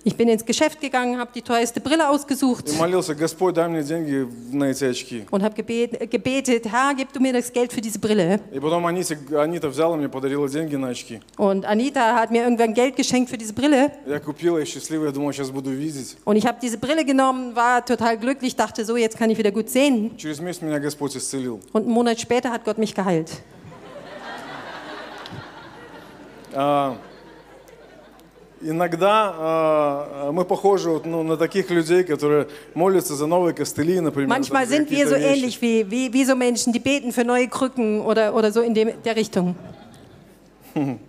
[0.04, 2.66] Ich bin ins Geschäft gegangen, habe die teuerste Brille ausgesucht.
[5.32, 8.42] Und habe gebet, gebetet, Herr, gib du mir das Geld für diese Brille.
[11.38, 13.92] Und Anita hat mir irgendwann Geld geschenkt für diese Brille.
[16.26, 19.52] Und ich habe diese Brille genommen, war total glücklich, dachte so, jetzt kann ich wieder
[19.52, 20.12] gut sehen.
[21.72, 23.32] Und einen Monat später hat Gott mich geheilt.
[26.53, 26.97] А,
[28.63, 34.31] Иногда а, мы похожи вот, ну, на таких людей, которые молятся за новые костыли, например.
[34.31, 35.39] Manchmal за sind wir so какие-то вещи.
[35.39, 38.73] ähnlich wie, wie, wie so Menschen, die beten für neue Krücken oder, oder so in
[38.73, 39.55] dem, der Richtung.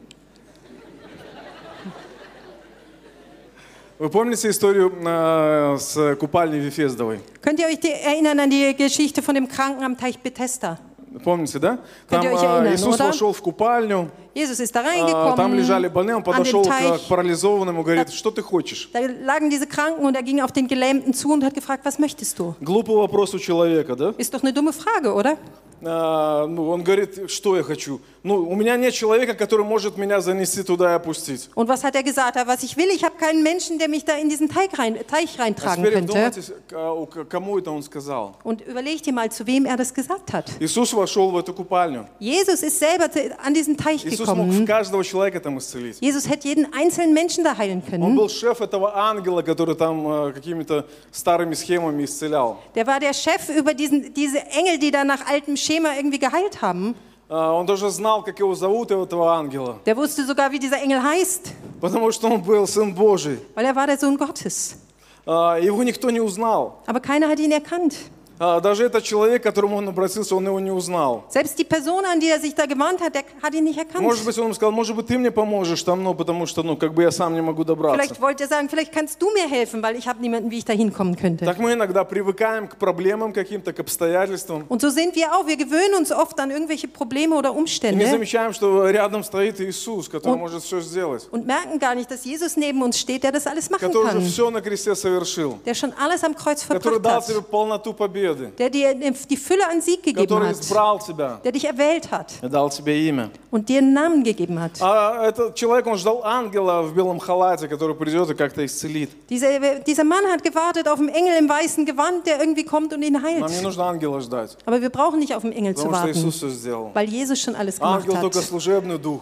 [4.00, 7.20] Вы помните историю а, с купальней Вифездовой?
[7.42, 10.78] Könnt ihr euch die, erinnern an die Geschichte von dem Kranken am Teich Bethesda?
[11.24, 11.80] Помните, да?
[12.08, 13.08] Könnt Там ihr euch а, erinnern, Иисус oder?
[13.08, 16.62] вошел в купальню, Jesus ist da а, там лежали reingekommen больные, он an den подошел
[16.64, 17.08] к, к Teich.
[17.08, 18.90] парализованному, говорит, что ты хочешь?
[18.94, 21.98] Da lagen diese Kranken und er ging auf den Gelähmten zu und hat gefragt, was
[22.00, 22.56] möchtest du?
[22.62, 24.14] Глупый вопрос у человека, да?
[24.18, 25.38] Ist doch eine dumme Frage, oder?
[25.84, 28.02] А, ну, он говорит, что я хочу?
[28.24, 31.50] Ну, у меня нет человека, который может меня занести туда и опустить.
[31.54, 32.36] Und was hat er gesagt?
[32.36, 34.98] Er, Was ich will, ich habe keinen Menschen, der mich da in diesen Teich, rein,
[35.08, 36.12] Teich А reintragen теперь könnte.
[36.14, 38.36] вдумайтесь, а, у к- кому это он сказал.
[38.44, 40.46] Und überleg dir mal, zu wem er das gesagt hat.
[40.60, 42.08] Иисус вошел в эту купальню.
[42.20, 44.66] Jesus ist selber zu- an diesen Teich Иисус мог gekommen.
[44.66, 45.98] каждого человека там исцелить.
[46.02, 48.16] Jesus hätte jeden einzelnen Menschen da heilen Он können.
[48.16, 52.58] был шеф этого ангела, который там а, какими-то старыми схемами исцелял.
[52.76, 56.62] Der war der Chef über diesen, diese Engel, die da nach altem Schema irgendwie geheilt
[56.62, 56.96] haben.
[57.30, 59.80] А, Он даже знал, как его зовут, этого ангела.
[59.86, 63.40] Der wusste sogar, wie dieser Engel heißt, Потому что он был Сын Божий.
[63.54, 64.78] weil er war der Sohn Gottes.
[65.26, 66.82] А, Его никто не узнал.
[66.86, 67.96] Aber keiner hat ihn erkannt.
[68.45, 71.25] А, Даже этот человек, к которому он обратился, он его не узнал.
[71.33, 74.03] Selbst die Person, an die er sich da gewandt hat, der hat ihn nicht erkannt.
[74.03, 76.77] Может быть, он ему сказал, может быть, ты мне поможешь там, ну, потому что, ну,
[76.77, 77.97] как бы я сам не могу добраться.
[77.97, 80.65] Vielleicht wollte er sagen, vielleicht kannst du mir helfen, weil ich habe niemanden, wie ich
[80.65, 81.45] da hinkommen könnte.
[81.45, 84.65] Так мы иногда привыкаем к проблемам каким-то, к обстоятельствам.
[84.69, 85.47] Und so sind wir auch.
[85.47, 90.09] Wir gewöhnen uns oft an irgendwelche Probleme oder И не замечаем, что рядом стоит Иисус,
[90.09, 91.29] который Он- может все сделать.
[91.31, 94.19] und merken gar nicht, dass Jesus neben uns steht, der das alles machen Который уже
[94.19, 94.27] kann.
[94.27, 95.61] все на кресте совершил.
[95.65, 98.32] Der schon alles am Kreuz Который дал тебе полноту победы.
[98.58, 100.60] Der dir die Fülle an Sieg gegeben Который hat.
[100.60, 101.40] избрал тебя.
[101.44, 103.30] Der dich erwählt hat И дал тебе имя.
[103.52, 104.82] und dir einen Namen gegeben hat.
[104.82, 109.10] А этот человек, он ждал ангела в белом халате, который придет и как-то исцелит.
[109.30, 113.02] Dieser, dieser Mann hat gewartet auf einen Engel im weißen Gewand, der irgendwie kommt und
[113.04, 113.64] ihn Нам не heilt.
[113.64, 116.36] нужно ангела ждать, Aber wir brauchen nicht auf den Engel zu потому что warten, Иисус
[116.38, 116.92] все сделал.
[116.94, 118.46] weil Jesus schon alles gemacht Ангел только hat.
[118.46, 119.22] служебный дух.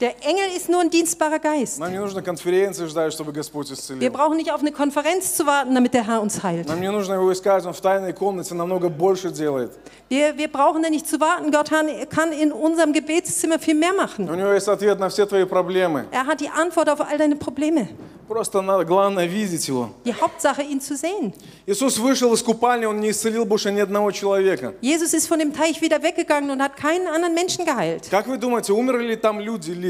[0.00, 1.78] Der Engel ist nur ein dienstbarer Geist.
[1.78, 4.10] Нам не нужно конференции ждать, чтобы Господь Wir исцелил.
[4.10, 6.68] brauchen nicht auf eine Konferenz zu warten, damit der Herr uns heilt.
[6.68, 9.72] Нам не нужно его искать, он в тайной комнате намного больше делает.
[10.10, 11.50] Wir, wir brauchen da nicht zu warten.
[11.50, 14.28] Gott kann kann in unserem Gebetszimmer viel mehr machen.
[14.28, 16.04] У него есть ответ на все твои проблемы.
[16.12, 17.88] Er hat die Antwort auf all deine Probleme.
[18.28, 19.90] Просто надо, главное видеть его.
[20.04, 21.32] Die Hauptsache, ihn zu sehen.
[21.64, 24.74] Иисус вышел из купальни, он не исцелил больше ни одного человека.
[24.80, 28.08] Jesus ist von dem Teich wieder weggegangen und hat keinen anderen Menschen geheilt.
[28.10, 29.89] Как вы думаете, умерли ли там люди ли в купальне?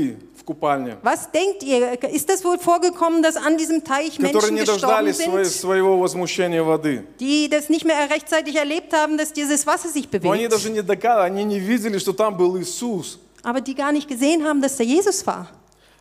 [1.03, 2.03] Was denkt ihr?
[2.13, 5.61] Ist das wohl vorgekommen, dass an diesem Teich Которые Menschen не gestorben дождались своей- sind,
[5.61, 7.05] своего возмущения воды.
[7.21, 10.71] die das nicht mehr rechtzeitig erlebt haben, dass dieses Wasser sich Но они bewegt, даже
[10.71, 13.19] не дока- они не видели, что там был Иисус.
[13.43, 15.47] aber die gar nicht gesehen haben, dass da Jesus war?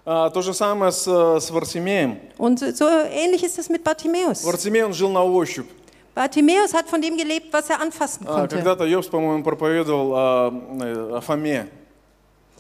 [0.08, 2.18] А, то же самое с, э, с Вартимеем.
[2.38, 4.44] Und so ähnlich ist es mit Bartimäus.
[4.44, 5.66] Вартимей, он жил на ощупь.
[6.14, 8.56] Bartimäus hat von dem gelebt, was er anfassen А, konnte.
[8.56, 11.68] Когда-то Йобс, по-моему, проповедовал о, э, о Фоме.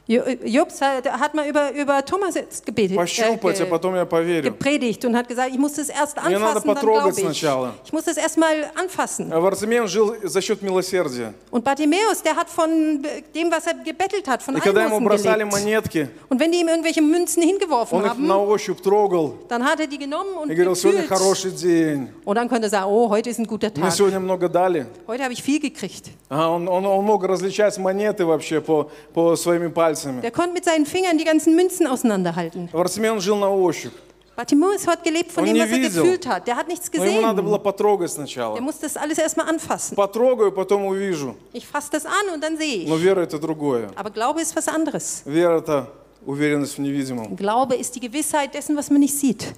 [0.09, 4.05] Jo- Jobs hat hat mal über, über Thomas jetzt gebetet, Пощупать, а ge- потом я
[4.05, 4.43] поверю.
[4.51, 7.39] gepredigt und hat gesagt, ich muss das erst Мне надо anfassen, dann потрогать glaube ich.
[7.39, 7.73] сначала.
[7.83, 9.33] Ich muss das erst mal anfassen.
[9.33, 11.33] А Варцемей, он жил за счет милосердия.
[11.49, 13.01] Und Bartimäus, der hat von
[13.33, 15.51] dem, was er gebettelt hat, von И когда ему Almosen бросали gelebt.
[15.53, 19.63] монетки, Und wenn die ihm irgendwelche Münzen hingeworfen он их haben, на ощупь трогал dann
[19.65, 21.17] hat er die genommen und и говорил, сегодня gefühlt.
[21.17, 22.09] хороший день.
[22.25, 23.91] Und dann konnte er sagen, oh, heute ist ein guter Мне Tag.
[23.95, 24.85] сегодня много дали.
[25.07, 26.11] Heute habe ich viel gekriegt.
[26.29, 29.65] А он, он, он мог различать монеты вообще по, по своими
[29.99, 30.21] пальцами.
[30.21, 32.69] Der konnte mit seinen Fingern die ganzen Münzen auseinanderhalten.
[32.73, 33.93] Варцемей, он жил на ощупь.
[34.35, 36.03] Bartimäus hat gelebt von Und dem, nie was er видел.
[36.03, 36.45] gefühlt hat.
[36.47, 37.63] Der hat nichts Но ему надо было gesehen.
[37.63, 38.59] потрогать Der сначала.
[38.59, 39.95] muss das alles erstmal anfassen.
[39.95, 41.35] Потрогаю, потом увижу.
[41.53, 43.03] Ich fasse das an und dann sehe Но ich.
[43.03, 43.89] вера это другое.
[43.95, 45.21] Aber Glaube ist was anderes.
[45.25, 45.87] Вера это
[46.25, 47.33] уверенность в невидимом.
[47.37, 49.53] Glaube ist die Gewissheit dessen, was man nicht sieht.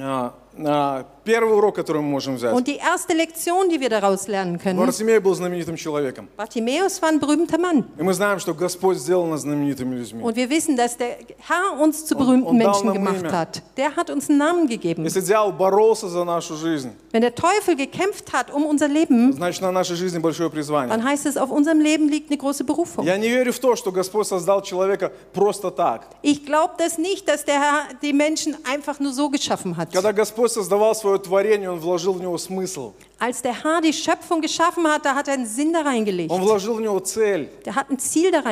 [0.00, 0.32] А,
[0.64, 2.52] а, первый урок, который мы можем взять.
[2.54, 6.28] Und die erste Lektion, die wir daraus lernen können, Варсимей был знаменитым человеком.
[6.36, 7.84] Bartimäus war ein berühmter Mann.
[7.98, 10.22] И мы знаем, что Господь сделал нас знаменитыми людьми.
[10.22, 13.20] Und wir wissen, dass der Herr uns zu Und- berühmten und dal Menschen nam gemacht
[13.20, 13.32] imя.
[13.32, 13.62] hat.
[13.76, 15.04] Der hat uns einen Namen gegeben.
[15.04, 19.62] Если дьявол боролся за нашу жизнь, Wenn der Teufel gekämpft hat um unser Leben, значит
[19.62, 20.90] на нашей жизни большое призвание.
[20.90, 23.04] dann heißt es, auf unserem Leben liegt eine große Berufung.
[23.04, 26.02] Я не верю в то, что Господь создал человека просто так.
[26.22, 29.92] Ich glaube das nicht, dass der Herr die Menschen einfach nur so geschaffen hat.
[29.92, 32.93] Когда Господь создавал свое творение, Он вложил в него смысл.
[33.20, 36.30] Als der Herr die Schöpfung geschaffen hat, da hat er einen Sinn da reingelegt.
[36.30, 37.48] Он вложил в него цель.
[37.64, 38.48] Der hat ein Ziel da Он не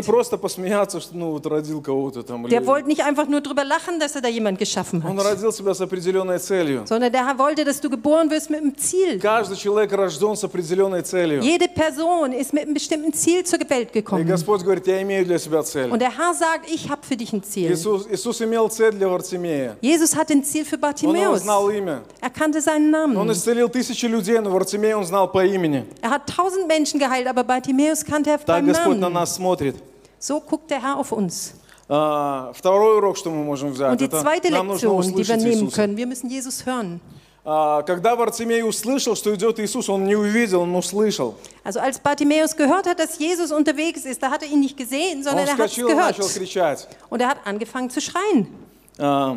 [0.00, 0.06] reingelegt.
[0.06, 2.46] просто посмеяться, что ну вот родил кого-то там.
[2.46, 5.26] или- Der wollte nicht einfach nur drüber lachen, dass er da jemand geschaffen Он hat,
[5.26, 6.86] родил себя с определенной целью.
[6.86, 9.18] sondern der Herr wollte, dass du geboren wirst mit einem Ziel.
[9.20, 11.42] Каждый человек рожден с определенной целью.
[11.42, 14.26] Jede Person ist mit einem bestimmten Ziel zur Welt И gekommen.
[14.26, 15.90] Господь говорит, я имею для себя цель.
[15.90, 17.70] Und der Herr sagt, ich habe für dich ein Ziel.
[17.70, 19.76] Иисус, Иисус имел цель для Вартимея.
[19.82, 21.42] Jesus hat ein Ziel für Он его Bartimäus.
[21.42, 22.00] знал имя.
[22.22, 23.30] Er kannte seinen Он Namen.
[23.30, 25.84] исцелил тысячи людей, но Вартимея он знал по имени.
[26.02, 29.12] Er hat tausend Menschen geheilt, aber Bartimäus kannte er Так beim Господь на Namen.
[29.14, 29.76] нас смотрит.
[30.18, 31.54] So guckt der Herr auf uns.
[31.88, 35.14] А, Второй урок, что мы можем взять, Und die это zweite нам нужно Lektion, die
[35.14, 35.76] wir услышать nehmen Иисуса.
[35.76, 37.00] können, wir müssen Jesus hören.
[37.44, 41.36] А, Когда Вартимей услышал, что идет Иисус, он не увидел, он услышал.
[41.62, 45.18] Also als Bartimäus gehört hat, dass Jesus unterwegs ist, da hat er ihn nicht gesehen,
[45.18, 46.34] Он sondern er hat es вскочил и начал gehört.
[46.34, 46.88] кричать.
[47.08, 48.48] Und er hat angefangen zu schreien.
[48.98, 49.36] А,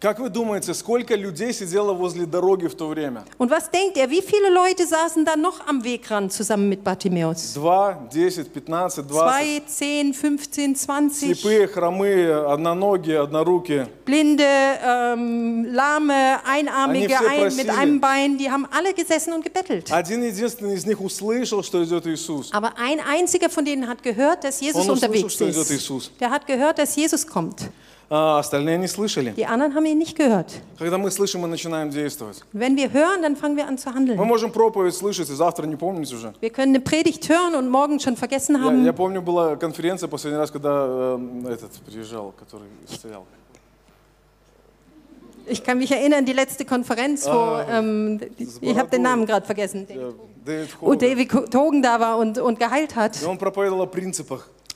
[0.00, 3.24] Как вы думаете, сколько людей сидело возле дороги в то время?
[3.36, 7.54] Und was denkt er, wie viele Leute saßen da noch am Wegrand zusammen mit Bartimäus?
[7.54, 9.34] Два, десять, пятнадцать, двадцать.
[9.34, 13.88] Zwei, zehn, 15, 20, Слепые, хромые, одноногие, однорукие.
[14.04, 17.70] Blinde, ähm, Lahme, Einarmige, Они все ein, mit просили.
[17.80, 19.90] einem Bein, die haben alle gesessen und gebettelt.
[19.90, 22.50] Один единственный из них услышал, что идет Иисус.
[22.52, 25.72] Aber ein einziger von denen hat gehört, dass Jesus Он услышал, unterwegs что идет ist.
[25.72, 26.12] Иисус.
[26.20, 27.68] Der hat gehört, dass Jesus kommt.
[28.10, 29.32] А остальные не слышали.
[29.36, 30.46] Die anderen haben ihn nicht gehört.
[30.78, 32.42] Когда мы слышим, мы начинаем действовать.
[32.54, 34.16] Und wenn wir hören, dann fangen wir an zu Мы handeln.
[34.26, 36.32] можем проповедь слышать, и завтра не помнить уже.
[36.40, 38.84] Wir können eine Predigt hören und morgen schon vergessen Я, haben.
[38.86, 43.26] я помню, была конференция последний раз, когда э, этот приезжал, который исцелял.
[45.50, 49.10] Ich kann mich erinnern, die letzte Konferenz, wo Ah, ähm, das ich habe den war
[49.10, 50.12] Namen gerade vergessen, Э,
[50.46, 50.98] Дэвид wo Хоган.
[50.98, 53.16] David Hogan da war und, und geheilt hat.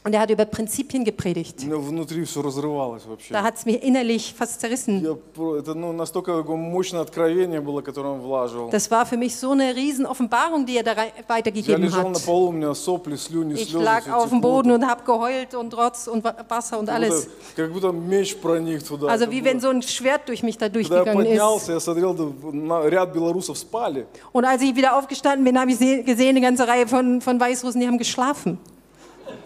[0.06, 0.12] И он проповедовал о принципах.
[0.12, 1.62] Und er hat über Prinzipien gepredigt.
[1.62, 3.32] У меня внутри все разрывалось вообще.
[3.32, 5.00] Da hat es mir innerlich fast zerrissen.
[5.00, 8.70] Я про- это ну, настолько такое мощное откровение было, которое он влаживал.
[8.70, 12.08] Das war für mich so eine riesen Offenbarung, die er da rei- Я weitergegeben лежал
[12.10, 12.24] на hat.
[12.26, 13.78] полу, у меня сопли, слюни, Ich слезы.
[13.84, 14.50] lag всё auf dem текло.
[14.50, 17.26] Boden und habe geheult und Rotz und Wa- Wasser und Как alles.
[17.54, 19.06] будто, как будто меч проник туда.
[19.08, 21.28] Also Это wie было- wenn so ein Schwert durch mich da Когда я durchgegangen ist.
[21.38, 24.06] поднялся, я смотрел, да, на- ряд белорусов спали.
[24.32, 27.38] Und als ich wieder aufgestanden bin, habe ich se- gesehen, eine ganze Reihe von, von
[27.38, 28.58] Weißrussen, die haben geschlafen.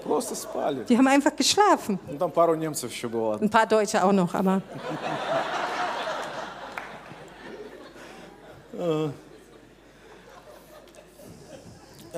[0.04, 0.84] Просто спали.
[0.88, 1.98] Die haben einfach geschlafen.
[2.10, 3.38] Ну, там пару немцев еще было.
[3.40, 4.62] Ein paar Deutsche auch noch, aber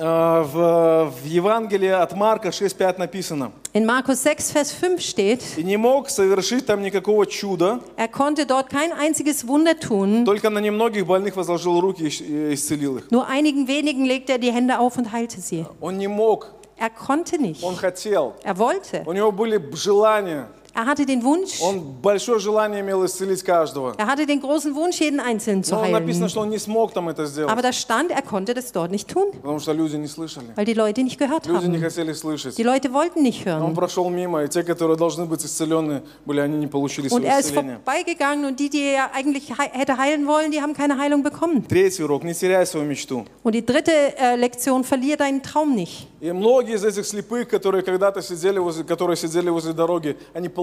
[0.01, 3.51] А, В, в Евангелии от Марка 6.5 написано.
[3.73, 8.45] in Markus 6, Vers 5 steht, И не мог совершить там никакого чуда, er konnte
[8.45, 12.97] dort kein einziges Wunder tun, только на немногих больных возложил руки и исц- и исцелил
[12.97, 13.11] их.
[13.11, 15.65] nur einigen wenigen legte er die Hände auf und heilte sie.
[15.81, 17.62] Он не мог, Er konnte nicht.
[17.62, 18.34] он хотел.
[18.42, 19.02] Er wollte.
[19.06, 20.48] У него были желания.
[20.73, 23.95] Er hatte den Wunsch, Он большое желание имел исцелить каждого.
[23.97, 26.29] er hatte den großen Wunsch, jeden Einzelnen zu Но написано, heilen.
[26.29, 29.09] что он не смог там это сделать, Aber da stand, er konnte das dort nicht
[29.09, 30.45] tun, потому что люди не слышали.
[30.55, 31.81] weil die Leute nicht gehört Люди не haben.
[31.81, 32.55] хотели слышать.
[32.55, 33.73] Die Leute wollten nicht Он hören.
[33.75, 37.39] прошел мимо, и те, которые должны быть исцелены, были, они не получили Und свое er
[37.39, 37.79] ist исцеление.
[37.83, 41.67] vorbeigegangen und die, die er eigentlich hei- hätte heilen wollen, die haben keine Heilung bekommen.
[41.67, 42.23] Третий урок.
[42.23, 43.25] Не теряй свою мечту.
[43.43, 46.07] Und die dritte äh, Lektion, verlier deinen Traum nicht.
[46.21, 50.62] И многие из этих слепых, которые когда-то сидели возле, которые сидели возле дороги, они пол-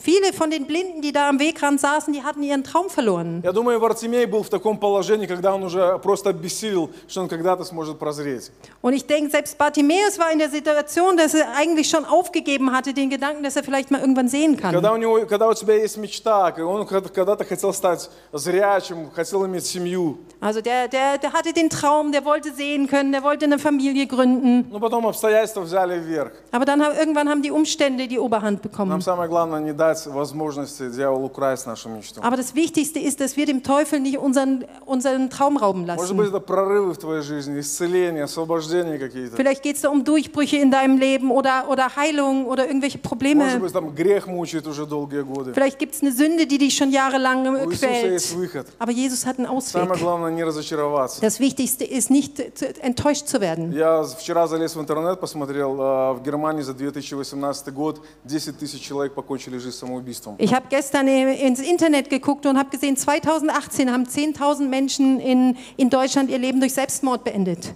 [0.00, 3.40] Viele von den Blinden, die da am Wegrand saßen, die hatten ihren Traum verloren.
[3.44, 7.64] Я думаю, Вартимей был в таком положении, когда он уже просто обессилел, что он когда-то
[7.64, 8.50] сможет прозреть.
[8.82, 12.92] Und ich denke, selbst Bartimäus war in der Situation, dass er eigentlich schon aufgegeben hatte,
[12.92, 14.72] den Gedanken, dass er vielleicht mal irgendwann sehen kann.
[14.72, 19.44] Когда у, него, когда у тебя есть мечта, он когда- когда-то хотел стать зрячим, хотел
[19.46, 23.44] иметь семью, Also der, der, der hatte den Traum, der wollte sehen können, der wollte
[23.46, 24.66] eine Familie gründen.
[24.70, 26.32] но потом обстоятельства взяли вверх.
[26.52, 29.00] Aber dann haben, irgendwann haben die Umstände die Oberhand Нам bekommen.
[29.02, 32.20] самое главное не дать возможности дьяволу украсть нашу мечту.
[32.22, 36.26] Aber das Wichtigste ist, dass wir dem Teufel nicht unseren, unseren Traum rauben Может быть,
[36.26, 36.36] lassen.
[36.36, 39.36] это прорывы в твоей жизни, исцеление, освобождение какие-то.
[39.36, 43.02] Vielleicht geht es da um Durchbrüche in deinem Leben oder, oder Heilung oder irgendwelche Может
[43.02, 43.58] Probleme.
[43.58, 45.52] быть, там грех мучает уже долгие годы.
[45.54, 48.36] Vielleicht gibt es eine Sünde, die dich schon jahrelang У Иисуса есть quält.
[48.38, 48.66] выход.
[48.78, 49.98] Aber Jesus hat einen Самое Ausweg.
[50.00, 51.20] главное не разочароваться.
[51.20, 53.72] Das Wichtigste ist nicht zu- enttäuscht zu werden.
[53.72, 59.14] Я вчера залез в интернет, посмотрел, а, в Германии за 2018 год 10 тысяч человек
[59.14, 60.36] покончили жизнь самоубийством.
[60.38, 65.56] Ich habe gestern äh, ins Internet geguckt und habe gesehen, 2018 haben 10.000 Menschen in,
[65.76, 67.74] in Deutschland ihr Leben durch Selbstmord beendet.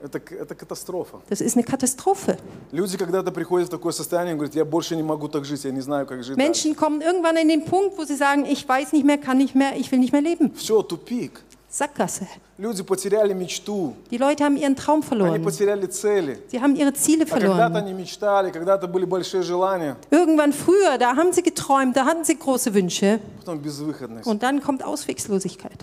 [0.00, 1.18] Это, к- это катастрофа.
[1.28, 2.36] Das ist eine Katastrophe.
[2.70, 5.72] Люди когда-то приходят в такое состояние и говорят, я больше не могу так жить, я
[5.72, 6.38] не знаю, как жить дальше.
[6.68, 9.56] Menschen kommen irgendwann in den Punkt, wo sie sagen, ich weiß nicht mehr, kann nicht
[9.56, 10.52] mehr, ich will nicht mehr leben.
[10.54, 11.42] Все, тупик.
[11.72, 12.26] Sackgasse.
[12.58, 15.42] Люди потеряли мечту, Die Leute haben ihren Traum они verloren.
[15.44, 16.38] потеряли цели.
[16.50, 17.76] Sie haben ihre Ziele А когда-то verloren.
[17.76, 22.36] они мечтали, когда-то были большие желания, Irgendwann früher, da haben sie geträumt, da hatten sie
[22.38, 23.20] große Wünsche.
[23.40, 24.26] потом безвыходность.
[24.26, 25.78] Und dann kommt Auswegslosigkeit.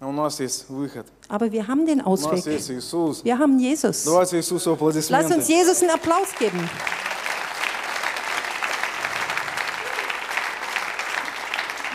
[0.00, 1.06] А у нас есть выход.
[1.28, 2.46] Aber wir haben den У нас Ausweg.
[2.46, 3.24] есть Иисус.
[3.24, 4.04] Wir haben Jesus.
[4.04, 5.52] Давайте Иисусу Lass uns аплодисменты.
[5.52, 6.58] Jesus einen Applaus geben.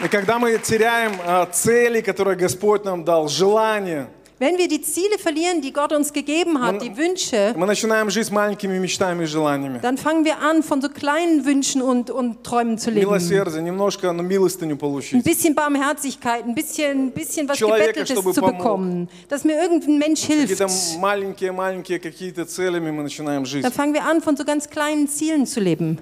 [0.04, 5.18] И когда мы теряем а, цели, которые Господь нам дал, желания, Wenn wir die Ziele
[5.20, 9.80] verlieren, die Gott uns gegeben hat, die Wünsche, мы начинаем жить маленькими мечтами и желаниями.
[9.80, 13.08] dann fangen wir an, von so kleinen Wünschen und, und Träumen zu leben.
[13.08, 15.24] Милосердие, немножко ну, милостыню Ein получить.
[15.24, 18.58] bisschen Barmherzigkeit, ein bisschen, bisschen was Человека, Gebetteltes чтобы zu помог.
[18.58, 20.58] bekommen, dass mir irgendein Mensch hilft.
[20.58, 23.64] Какие-то маленькие-маленькие какие-то целями мы начинаем жить.
[23.64, 26.00] Dann fangen wir an, von so ganz kleinen Zielen zu leben.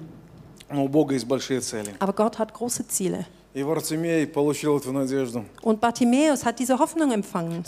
[0.68, 1.94] Но у Бога есть большие цели.
[2.00, 3.26] Aber Gott hat große Ziele.
[5.63, 7.63] Und Bartimäus hat diese Hoffnung empfangen.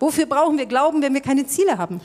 [0.00, 2.00] Wofür brauchen wir Glauben, wenn wir keine Ziele haben?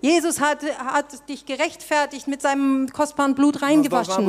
[0.00, 4.24] Jesus hat, hat dich gerechtfertigt mit seinem kostbaren Blut reingewaschen.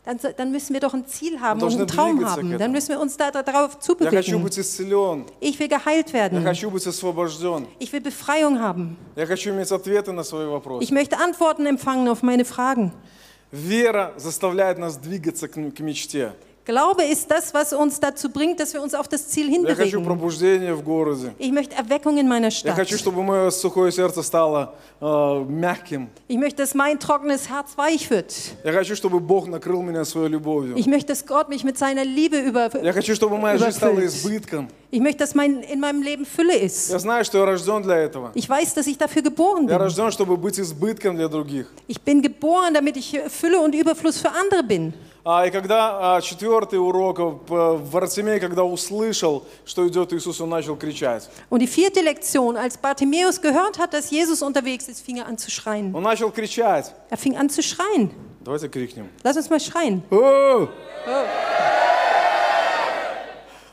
[0.06, 2.38] Dann, dann müssen wir doch ein Ziel haben Wir und einen должны Traum двигаться к
[2.38, 2.46] haben.
[2.52, 2.58] этому.
[2.60, 4.42] Dann müssen wir uns da, darauf Я хочу zubewegen.
[4.42, 5.24] быть исцелен.
[5.40, 6.44] Ich will geheilt Я werden.
[6.44, 7.66] хочу быть освобожден.
[7.80, 8.96] Ich will Befreiung haben.
[9.16, 10.84] Я хочу иметь ответы на свои вопросы.
[10.84, 12.92] Ich möchte Antworten empfangen auf meine Fragen.
[13.52, 16.32] Вера заставляет нас двигаться к, к мечте.
[16.71, 20.05] Glaube ist das, was uns dazu bringt, dass wir uns auf das Ziel hinbewegen.
[21.37, 22.77] Ich möchte Erweckung in meiner Stadt.
[26.29, 28.33] Ich möchte, dass mein trockenes Herz weich wird.
[30.77, 32.85] Ich möchte, dass Gott mich mit seiner Liebe über überfüllt.
[34.91, 36.89] Ich möchte, dass mein, in meinem Leben Fülle ist.
[38.33, 39.77] Ich weiß, dass ich dafür geboren bin.
[41.87, 44.93] Ich bin geboren, damit ich Fülle und Überfluss für andere bin.
[45.23, 50.75] А, и когда а, четвертый урок, э, Вартимей, когда услышал, что идет Иисус, он начал
[50.75, 51.29] кричать.
[51.49, 55.37] Und die vierte Lektion, als Bartimäus gehört hat, dass Jesus unterwegs ist, fing er an
[55.37, 55.93] zu schreien.
[55.93, 56.91] Он начал кричать.
[57.09, 58.11] Er fing an zu schreien.
[58.39, 59.09] Давайте крикнем.
[59.23, 60.01] Lass uns mal schreien.
[60.09, 60.67] «О!»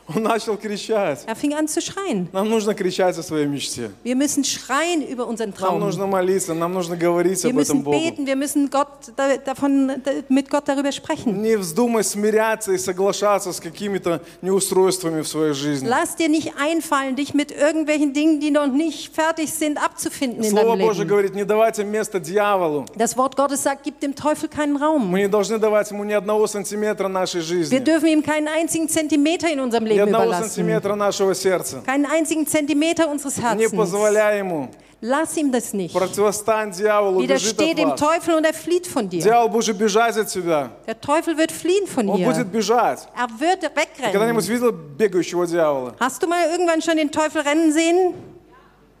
[0.08, 1.24] Он начал кричать.
[1.26, 2.28] Er fing an zu schreien.
[2.30, 3.90] Нам нужно кричать о своей мечте.
[4.02, 5.80] Wir müssen schreien über unseren Нам Traum.
[5.80, 7.98] нужно молиться, нам нужно говорить Wir об этом müssen Богу.
[7.98, 11.40] beten, wir müssen Gott da, davon, da, mit Gott darüber sprechen.
[11.40, 15.88] Не вздумай смиряться и соглашаться с какими-то неустройствами в своей жизни.
[15.88, 20.50] Lass dir nicht einfallen, dich mit irgendwelchen Dingen, die noch nicht fertig sind, abzufinden in
[20.50, 21.08] Слово deinem Божье Leben.
[21.08, 22.84] говорит, не давайте место дьяволу.
[22.94, 25.10] Das Wort Gottes sagt, gib dem Teufel keinen Raum.
[25.10, 28.86] Мы не должны давать ему ни одного сантиметра нашей Wir жизни, dürfen ihm keinen einzigen
[28.90, 30.48] Zentimeter in unserem ни Leben одного überlassen.
[30.50, 31.82] сантиметра нашего сердца.
[31.84, 33.72] Keinen einzigen Zentimeter unseres Не Herzens.
[33.76, 34.68] позволяй ему.
[35.00, 35.92] Lass ihm das nicht.
[35.92, 38.00] Противостань дьяволу, бежит Widersteh от dem вас.
[38.00, 39.20] Teufel und er flieht von dir.
[39.22, 40.70] Дьявол будет бежать от тебя.
[40.86, 42.50] Der Teufel wird fliehen von Он будет dir.
[42.58, 43.06] бежать.
[43.14, 44.12] Er wird Ты wegrennen.
[44.12, 45.94] когда-нибудь видел бегающего дьявола?
[46.00, 48.14] Hast du mal irgendwann schon den Teufel rennen sehen?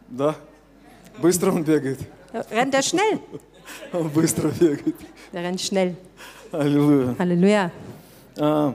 [0.08, 0.34] Да.
[1.18, 2.00] Быстро он бегает.
[2.32, 3.20] Da rennt er schnell.
[3.92, 4.96] Он быстро бегает.
[5.32, 5.96] Der rennt schnell.
[6.52, 7.14] Аллилуйя.
[7.18, 7.70] Halleluja.
[8.38, 8.74] А,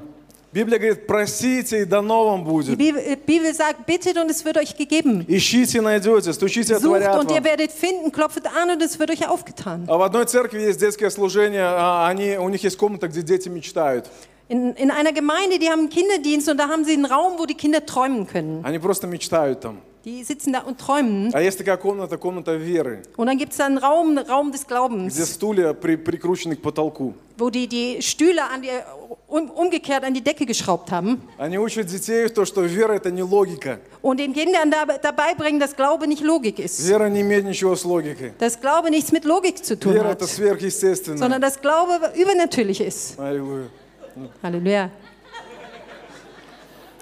[0.55, 2.79] Библия говорит, просите, и дано вам Die будет.
[2.81, 5.27] Äh, Bibel sagt, bittet und es wird euch gegeben.
[5.29, 7.45] Ищите, найдете, стучите, Sucht отворят und ihr вам.
[7.45, 9.85] werdet finden, klopft an und es wird euch aufgetan.
[9.88, 13.49] А в одной церкви есть детское служение, а, они, у них есть комната, где дети
[13.49, 14.09] мечтают.
[14.49, 17.47] In, in einer Gemeinde, die haben einen Kinderdienst und da haben sie einen Raum, wo
[17.47, 18.61] die Kinder träumen können.
[18.64, 19.81] Они просто мечтают там.
[20.06, 21.30] Die sitzen da und träumen.
[21.34, 24.52] А есть такая комната, комната веры, Und dann gibt es da einen Raum, einen Raum
[24.52, 27.13] des Glaubens, где стулья при- прикручены к потолку.
[27.38, 28.69] wo die die Stühle an die,
[29.27, 31.21] um, umgekehrt an die Decke geschraubt haben.
[31.38, 33.80] Они учат детей то, что вера это не логика.
[34.02, 36.80] Und den Kindern da, dabei bringen, dass Glaube nicht Logik ist.
[36.88, 38.32] Вера не имеет ничего с логикой.
[38.40, 41.17] Dass Glaube nichts mit Logik zu tun Вера hat, это сверхъестественное.
[41.17, 43.19] sondern dass Glaube übernatürlich ist.
[43.19, 43.67] Аллилуйя.
[44.42, 44.92] Halleluja.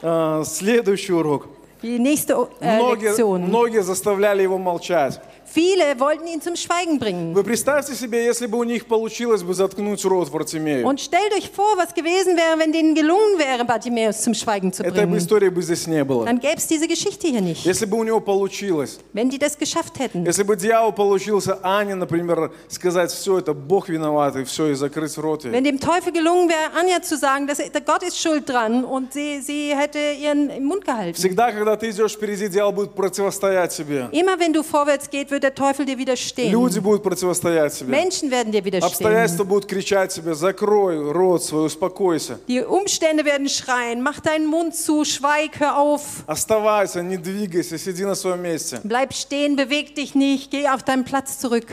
[0.01, 1.47] А, Следующий урок.
[1.82, 3.38] Nächste äh, Многие, Lektion.
[3.40, 5.20] многие заставляли его молчать.
[5.51, 7.33] Viele wollten ihn zum Schweigen bringen.
[7.33, 10.85] Вы представьте себе, если бы у них получилось бы заткнуть рот Вартимею.
[10.85, 14.83] Und stellt euch vor, was gewesen wäre, wenn denen gelungen wäre, Bartimäus zum Schweigen zu
[14.83, 15.17] Этой бы bringen.
[15.17, 16.25] истории бы здесь не было.
[16.25, 17.65] Dann gäbe es diese Geschichte hier nicht.
[17.65, 20.25] Если бы у него получилось, Wenn die das geschafft hätten.
[20.25, 25.17] если бы дьявол получился Ане, например, сказать, все, это Бог виноват, и все, и закрыть
[25.17, 25.51] рот ей.
[25.51, 29.13] Wenn dem Teufel gelungen wäre, Anja zu sagen, dass der Gott ist schuld dran und
[29.13, 31.13] sie, sie hätte ihren Mund gehalten.
[31.15, 34.09] Всегда, когда ты идешь впереди, дьявол будет противостоять тебе.
[34.11, 36.51] Immer wenn du vorwärts geht, wird der Teufel dir widerstehen.
[36.51, 37.89] Люди будут противостоять тебе.
[37.89, 38.87] Menschen werden dir widerstehen.
[38.91, 42.39] Обстоятельства будут кричать тебе, закрой рот свой, успокойся.
[42.47, 48.03] Die Umstände werden schreien, mach deinen Mund zu, schweig, hör auf, Оставайся, не двигайся, сиди
[48.05, 48.79] на своем месте.
[48.83, 51.67] bleib stehen, beweg dich nicht, geh auf deinen Platz zurück.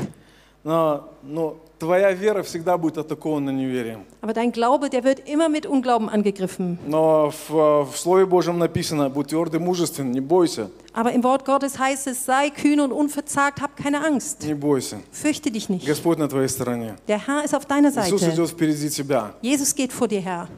[0.63, 4.05] Но, но твоя вера всегда будет атакована неверием.
[4.23, 6.79] Aber dein Glaube, der wird immer mit Unglauben angegriffen.
[6.87, 7.51] Но в,
[7.91, 12.25] в Слове Божьем написано, будь твердый, мужествен, не бойся, Aber im Wort Gottes heißt es,
[12.25, 14.45] sei kühn und unverzagt, hab keine Angst.
[14.45, 14.99] не бойся.
[15.11, 15.87] Fürchte dich nicht.
[15.87, 16.95] Господь на твоей стороне.
[17.09, 18.33] Der Herr ist auf deiner Иисус Seite.
[18.35, 19.33] идет впереди тебя.
[19.43, 20.49] Jesus geht vor dir her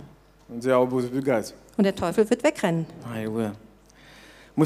[0.49, 1.55] Дьявол будет убегать.
[1.77, 2.87] und der Teufel wird wegrennen.
[3.13, 3.55] Аллилуйя.
[4.61, 4.65] Wir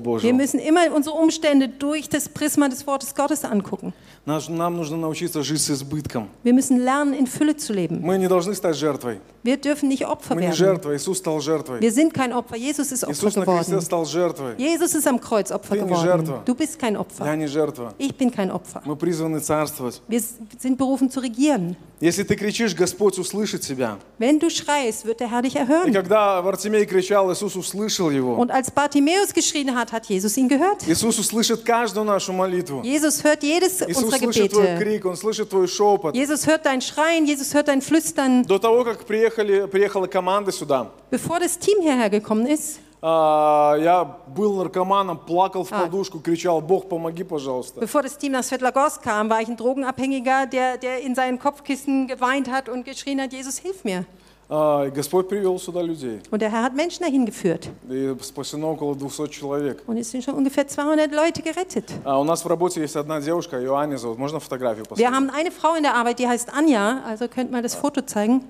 [0.00, 0.32] Божьего.
[0.32, 3.92] müssen immer unsere Umstände durch das Prisma des Wortes Gottes angucken.
[4.26, 6.28] Наш- Нам нужно научиться жить с избытком.
[6.42, 8.00] Wir müssen lernen, in Fülle zu leben.
[8.00, 9.20] Мы не должны стать жертвой.
[9.42, 10.54] Wir dürfen nicht Opfer Мы не werden.
[10.56, 11.80] жертва, Иисус стал жертвой.
[11.80, 12.56] Wir sind kein Opfer.
[12.56, 13.80] Jesus ist Opfer Иисус на кресте geworden.
[13.82, 14.54] стал жертвой.
[14.56, 16.02] Jesus ist am Kreuz Opfer Ты не geworden.
[16.02, 16.42] жертва.
[16.46, 17.36] Du bist kein Я Opfer.
[17.36, 17.92] не жертва.
[17.98, 18.80] Ich bin kein Opfer.
[18.86, 20.00] Мы призваны царствовать.
[20.08, 21.76] Wir s- sind berufen zu regieren.
[22.00, 23.98] Если ты кричишь, Господь услышит тебя.
[24.18, 25.92] Wenn du schreist, wird der Herr dich И erhören.
[25.92, 28.34] когда Вартимей кричал, Иисус услышал его.
[28.36, 30.86] Und als Bartimäus geschrien hat, hat Jesus ihn gehört.
[30.86, 32.82] Иисус услышит каждую нашу молитву.
[32.82, 34.78] Jesus hört jedes Иисус unserer слышит твой Gebete.
[34.78, 36.14] крик, Он слышит твой шепот.
[36.14, 38.42] Jesus hört dein Schreien, Jesus hört dein Flüstern.
[38.44, 44.02] До того, как приехали, приехала команда сюда, Bevor das Team hierher gekommen ist, а, я
[44.34, 45.80] был наркоманом, плакал в А.
[45.82, 47.78] подушку, кричал, Бог, помоги, пожалуйста.
[47.80, 52.08] bevor das Team nach Svetlagorsk kam, war ich ein Drogenabhängiger, der, der in seinen Kopfkissen
[52.08, 54.06] geweint hat und geschrien hat, Jesus, hilf mir.
[54.48, 56.20] А, и Господь привел сюда людей.
[56.30, 57.68] Und der Herr hat Menschen dahin geführt.
[57.88, 59.82] И спасено около 200 человек.
[59.86, 61.90] Und es sind schon ungefähr 200 Leute gerettet.
[62.04, 64.18] А у нас в работе есть одна девушка, ее Аня зовут.
[64.18, 65.14] Можно фотографию Wir посмотреть?
[65.14, 68.42] haben eine Frau in der Arbeit, die heißt Anja, also könnt mal das Foto zeigen.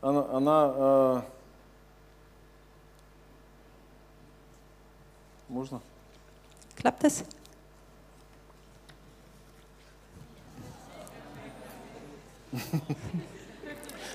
[0.00, 1.22] Она, она, а,
[5.50, 5.80] Можно?
[6.76, 7.24] Klappt das?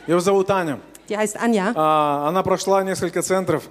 [0.08, 0.80] Ее зовут Аня.
[1.11, 1.73] Die heißt Anja.
[1.75, 3.65] А, Она прошла несколько центров.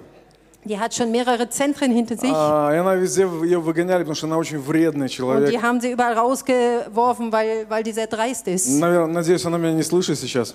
[0.66, 2.30] Die hat schon mehrere Zentren hinter sich.
[2.34, 5.50] А, И она везде ее выгоняли, потому что она очень вредный Und человек.
[5.50, 8.68] die haben sie überall rausgeworfen, weil, weil die sehr dreist ist.
[8.78, 10.54] Наверное, надеюсь, она меня не слышит сейчас.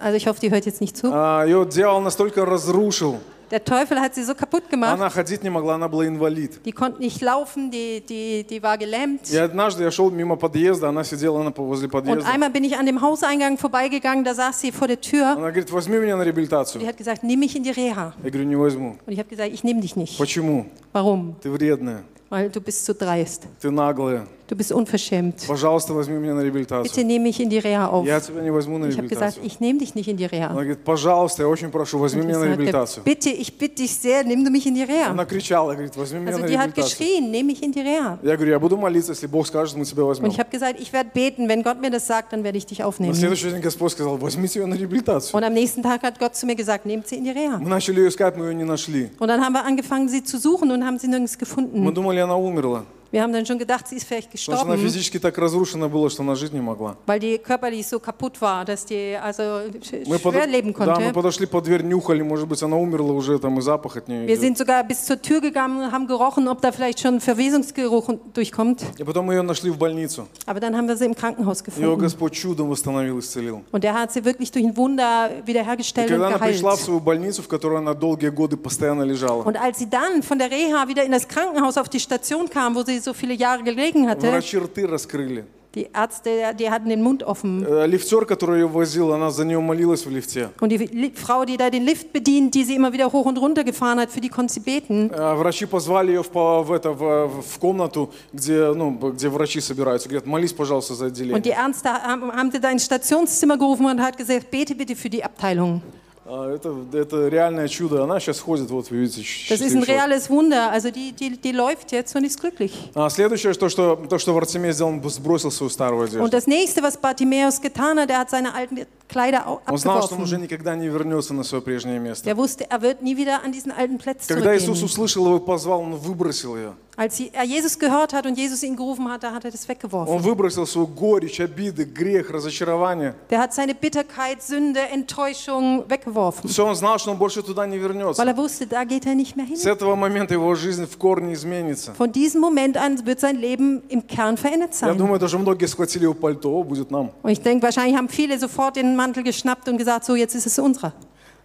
[0.00, 1.10] Also ich hoffe, die hört jetzt nicht zu.
[1.12, 3.20] А, Ее дьявол настолько разрушил.
[3.51, 4.93] Der Teufel hat sie so kaputt gemacht.
[4.93, 6.59] Она ходить не могла, она была инвалид.
[6.65, 9.21] Die konnte nicht laufen, die, die, die war gelähmt.
[9.31, 12.29] И однажды я шел мимо подъезда, она сидела на, возле Und подъезда.
[12.31, 15.31] einmal bin ich an dem Hauseingang vorbeigegangen, da saß sie vor der Tür.
[15.35, 16.85] Она говорит, возьми меня на Die реабилитацию.
[16.85, 18.13] hat gesagt, nimm mich in die Reha.
[18.23, 18.97] Я говорю, не возьму.
[19.07, 20.19] Und ich habe gesagt, ich nehme dich nicht.
[20.19, 20.67] Почему?
[20.93, 21.35] Warum?
[21.41, 23.47] Ты вредная, Weil du bist zu dreist.
[23.59, 24.27] ты наглая.
[24.49, 25.45] Du bist unverschämt.
[25.47, 27.05] Пожалуйста, возьми меня на Bitte реабилитацию.
[27.05, 28.03] nehme mich in die Reha auf.
[28.03, 29.45] Я тебя не возьму на Ich habe gesagt, реабилитацию.
[29.45, 30.47] ich nehme dich nicht in die Reha.
[30.49, 33.03] Она говорит, пожалуйста, я очень прошу, возьми Und ich меня на sagte, реабилитацию.
[33.03, 35.11] bitte, ich bitte dich sehr, nimm du mich in die Reha.
[35.11, 36.83] Она кричала, говорит, возьми меня Also на die hat реабилитацию.
[37.07, 38.17] geschrien, nimm mich in die Reha.
[38.23, 40.31] Я говорю, я буду молиться, если Бог скажет, мы тебя Und возьмем.
[40.31, 42.79] ich habe gesagt, ich werde beten, wenn Gott mir das sagt, dann werde ich dich
[42.79, 43.13] На aufnehmen.
[43.13, 45.35] следующий день Господь сказал, возьмите ее на реабилитацию.
[45.39, 47.59] Und am nächsten Tag hat Gott zu mir gesagt, nehmt sie in die Reha.
[47.59, 49.11] Мы начали ее искать, мы ее не нашли.
[49.19, 51.93] Und dann haben wir angefangen, sie zu suchen und haben sie nirgends Мы gefunden.
[51.93, 52.83] думали, она умерла.
[53.13, 55.87] Wir haben dann schon gedacht, sie ist vielleicht Потому что она gestorben, физически так разрушена
[55.89, 56.95] была, что она жить не могла.
[57.07, 59.41] weil die körperlich so kaputt war, dass die also
[59.81, 61.13] sch- Мы, schwer подо- leben да, мы konnte.
[61.13, 64.35] подошли под дверь, нюхали, может быть, она умерла уже, там и запах от нее Wir
[64.35, 64.41] идет.
[64.41, 68.83] sind sogar bis zur Tür gegangen und haben gerochen, ob da vielleicht schon Verwesungsgeruch durchkommt.
[68.99, 70.27] И потом мы ее нашли в больницу.
[70.45, 71.99] Aber dann haben wir sie im Krankenhaus Ее gefunden.
[71.99, 73.63] Господь чудом восстановил, исцелил.
[73.71, 76.75] Und der hat sie wirklich durch ein Wunder И wiederhergestellt когда und она пришла в
[76.75, 76.85] geheilt.
[76.85, 80.51] свою больницу, в которой она долгие годы постоянно лежала, Und als sie dann von der
[80.51, 84.07] Reha wieder in das Krankenhaus auf die Station kam, wo sie so viele Jahre gelegen
[84.09, 85.45] hatte, врачи рты раскрыли.
[85.75, 87.63] Die Ärzte, die hatten den Mund offen.
[87.63, 90.49] Э, Лифтер, который ее возил, она за нее молилась в лифте.
[90.59, 93.37] Und die Li- Frau, die da den Lift bedient, die sie immer wieder hoch und
[93.37, 95.11] runter gefahren hat, für die konnte sie beten.
[95.11, 99.29] Э, Врачи позвали ее в, по- в, это, в, в комнату, где, ну, б- где
[99.29, 100.09] врачи собираются.
[100.09, 101.53] Говорят, молись, пожалуйста, за Und die отделение.
[101.55, 105.23] Ärzte haben, haben sie da ins Stationszimmer gerufen und hat gesagt, bete bitte für die
[105.23, 105.83] Abteilung.
[106.26, 108.02] А, Это, это реальное чудо.
[108.02, 110.70] Она сейчас ходит, вот вы видите, Das ist ein reales Wunder.
[110.70, 112.72] Also die, die, die läuft jetzt und ist glücklich.
[112.94, 116.22] А следующее, то, что, то, что Вартимей сделал, он сбросил свою старую одежду.
[116.24, 120.02] Und das nächste, was Bartimäus getan hat, er hat seine alten Kleider au- Он знал,
[120.02, 120.42] что он уже abgeworfen.
[120.44, 122.24] никогда не вернется на свое прежнее место.
[122.24, 125.40] Der wusste, er wird nie wieder an diesen alten Platz Когда Иисус услышал его и
[125.40, 126.72] позвал, он выбросил ее.
[126.97, 129.63] Als sie- er Jesus gehört hat und Jesus ihn gerufen hat, da hat er das
[129.63, 130.19] Он weggeworfen.
[130.21, 133.15] выбросил свою горечь, обиды, грех, разочарование.
[133.29, 137.77] Der hat seine Bitterkeit, Sünde, Enttäuschung weggeworfen, Все, он знал, что он больше туда не
[137.77, 138.21] вернется.
[138.21, 139.71] weil er wusste, da geht er nicht mehr С hin.
[139.71, 141.93] этого момента его жизнь в корне изменится.
[141.97, 144.97] Von diesem Moment an wird sein Leben im Kern verändert Я sein.
[144.97, 147.11] думаю, даже многие схватили его пальто, «О, будет нам.
[147.23, 150.47] Und ich denke, wahrscheinlich haben viele sofort den Mantel geschnappt und gesagt, so jetzt ist
[150.47, 150.91] es unserer.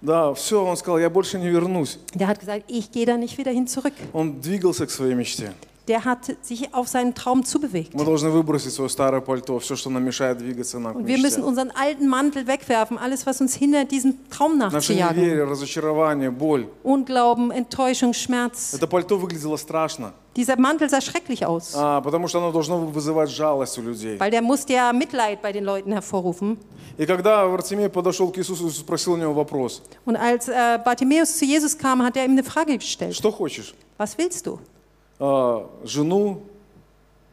[0.02, 1.98] Да, все, он сказал, я больше не вернусь.
[2.14, 3.94] Der hat gesagt, ich gehe da nicht wieder hin zurück.
[4.12, 5.52] Он двигался к своей мечте.
[5.86, 7.92] Der hat sich auf seinen Traum zubewegt.
[7.94, 11.18] Мы должны выбросить свое старое пальто, все, что нам мешает двигаться нам к Und wir
[11.18, 11.46] müssen мечте.
[11.46, 15.16] unseren alten Mantel wegwerfen, alles, was uns hindert, diesem Traum Наше nachzujagen.
[15.22, 16.68] неверие, разочарование, боль.
[16.82, 18.72] Unglauben, Enttäuschung, Schmerz.
[18.74, 23.30] Это пальто выглядело страшно, Dieser Mantel sah schrecklich aus, а, потому что оно должно вызывать
[23.30, 24.18] жалость у людей.
[24.18, 26.58] weil der musste ja Mitleid bei den Leuten hervorrufen.
[26.98, 31.38] И когда Вартимей подошел к Иисусу и спросил у него вопрос, Und als äh, Bartimäus
[31.38, 33.14] zu Jesus kam, hat er ihm eine Frage gestellt.
[33.14, 33.74] что хочешь?
[33.96, 34.58] Was willst du?
[35.20, 36.42] А, жену,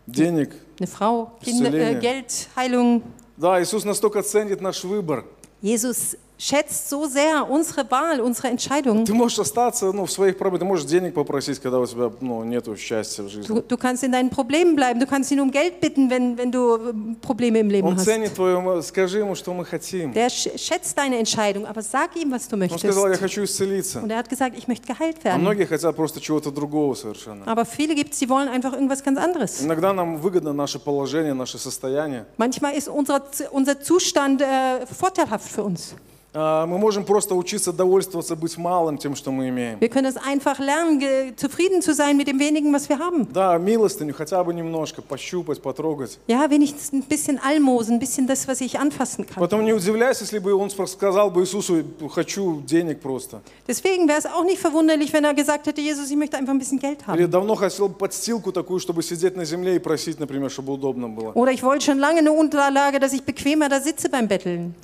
[0.08, 0.52] денег?
[0.80, 2.00] Eine Frau, Kinder, äh, Исцеление.
[2.00, 3.02] Geld, Heilung.
[3.38, 5.26] Да, Иисус настолько ценит наш выбор.
[5.64, 9.06] Jesus schätzt so sehr unsere Wahl, unsere Entscheidung.
[9.06, 12.44] Ты можешь остаться ну, в своих проблемах, ты можешь денег попросить, когда у тебя ну,
[12.44, 13.48] нет счастья в жизни.
[13.48, 16.52] Du, du kannst in deinen Problemen bleiben, du kannst ihn um Geld bitten, wenn, wenn
[16.52, 18.06] du äh, Probleme im Leben Он hast.
[18.06, 20.14] ценит твою, скажи ему, что мы хотим.
[20.14, 22.86] Der sch- schätzt deine Entscheidung, aber sag ihm, was du Он möchtest.
[22.86, 24.00] сказал, я хочу исцелиться.
[24.02, 25.42] Und er hat gesagt, ich möchte geheilt А werden.
[25.44, 27.46] многие хотят просто чего-то другого совершенно.
[27.46, 29.62] Aber viele gibt es, die wollen einfach irgendwas ganz anderes.
[29.62, 32.26] Иногда нам выгодно наше положение, наше состояние.
[32.38, 33.22] Manchmal ist unser,
[33.52, 35.94] unser Zustand äh, vorteilhaft für uns.
[36.39, 39.79] А, Мы можем просто учиться довольствоваться, быть малым тем, что мы имеем.
[39.81, 43.27] Wir können es einfach lernen, zufrieden zu sein mit dem wenigen, was wir haben.
[43.33, 46.19] Да, милостыню хотя бы немножко, пощупать, потрогать.
[46.27, 49.41] Ja, wenigstens ein bisschen Almosen, ein bisschen das, was ich anfassen kann.
[49.41, 53.41] Потом не удивляйся, если бы он сказал бы Иисусу, хочу денег просто.
[53.67, 56.59] Deswegen wäre es auch nicht verwunderlich, wenn er gesagt hätte, Jesus, ich möchte einfach ein
[56.59, 57.31] bisschen Geld Или haben.
[57.31, 61.33] давно хотел подстилку такую, чтобы сидеть на земле и просить, например, чтобы удобно было.
[61.33, 64.75] Oder ich wollte schon lange eine Unterlage, dass ich bequemer da sitze beim Betteln.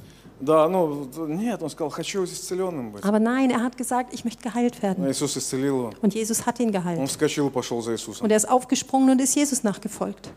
[0.41, 3.03] Да, ну, нет, он сказал, хочу исцеленным быть.
[3.03, 5.09] Aber nein, er hat gesagt, ich möchte geheilt Но werden.
[5.11, 5.93] Иисус исцелил его.
[6.01, 7.09] Und Jesus hat ihn Он geheilt.
[7.09, 8.23] вскочил и пошел за Иисусом.
[8.25, 10.29] Und er ist aufgesprungen und ist Jesus nachgefolgt.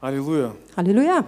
[0.00, 0.52] Аллилуйя.
[0.76, 1.24] Halleluja.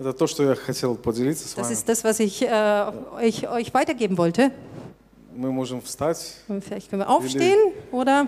[0.00, 1.72] Это то, что я хотел поделиться с Das вами.
[1.74, 4.50] ist das, was ich äh, euch, euch weitergeben wollte.
[5.36, 6.34] Мы можем встать.
[6.48, 7.58] Und vielleicht können wir aufstehen
[7.92, 8.26] oder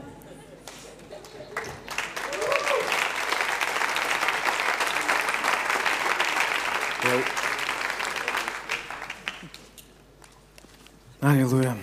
[11.20, 11.76] Аллилуйя.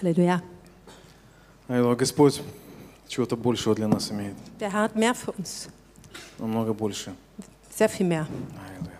[0.00, 0.40] Halleluja.
[1.66, 1.96] Аллилуйя.
[1.96, 2.40] Господь
[3.08, 4.36] чего-то большего для нас имеет.
[4.60, 5.68] Der hat mehr für uns.
[6.38, 7.12] Намного больше.
[7.76, 8.28] Sehr viel mehr.
[8.68, 8.95] Аллилуйя.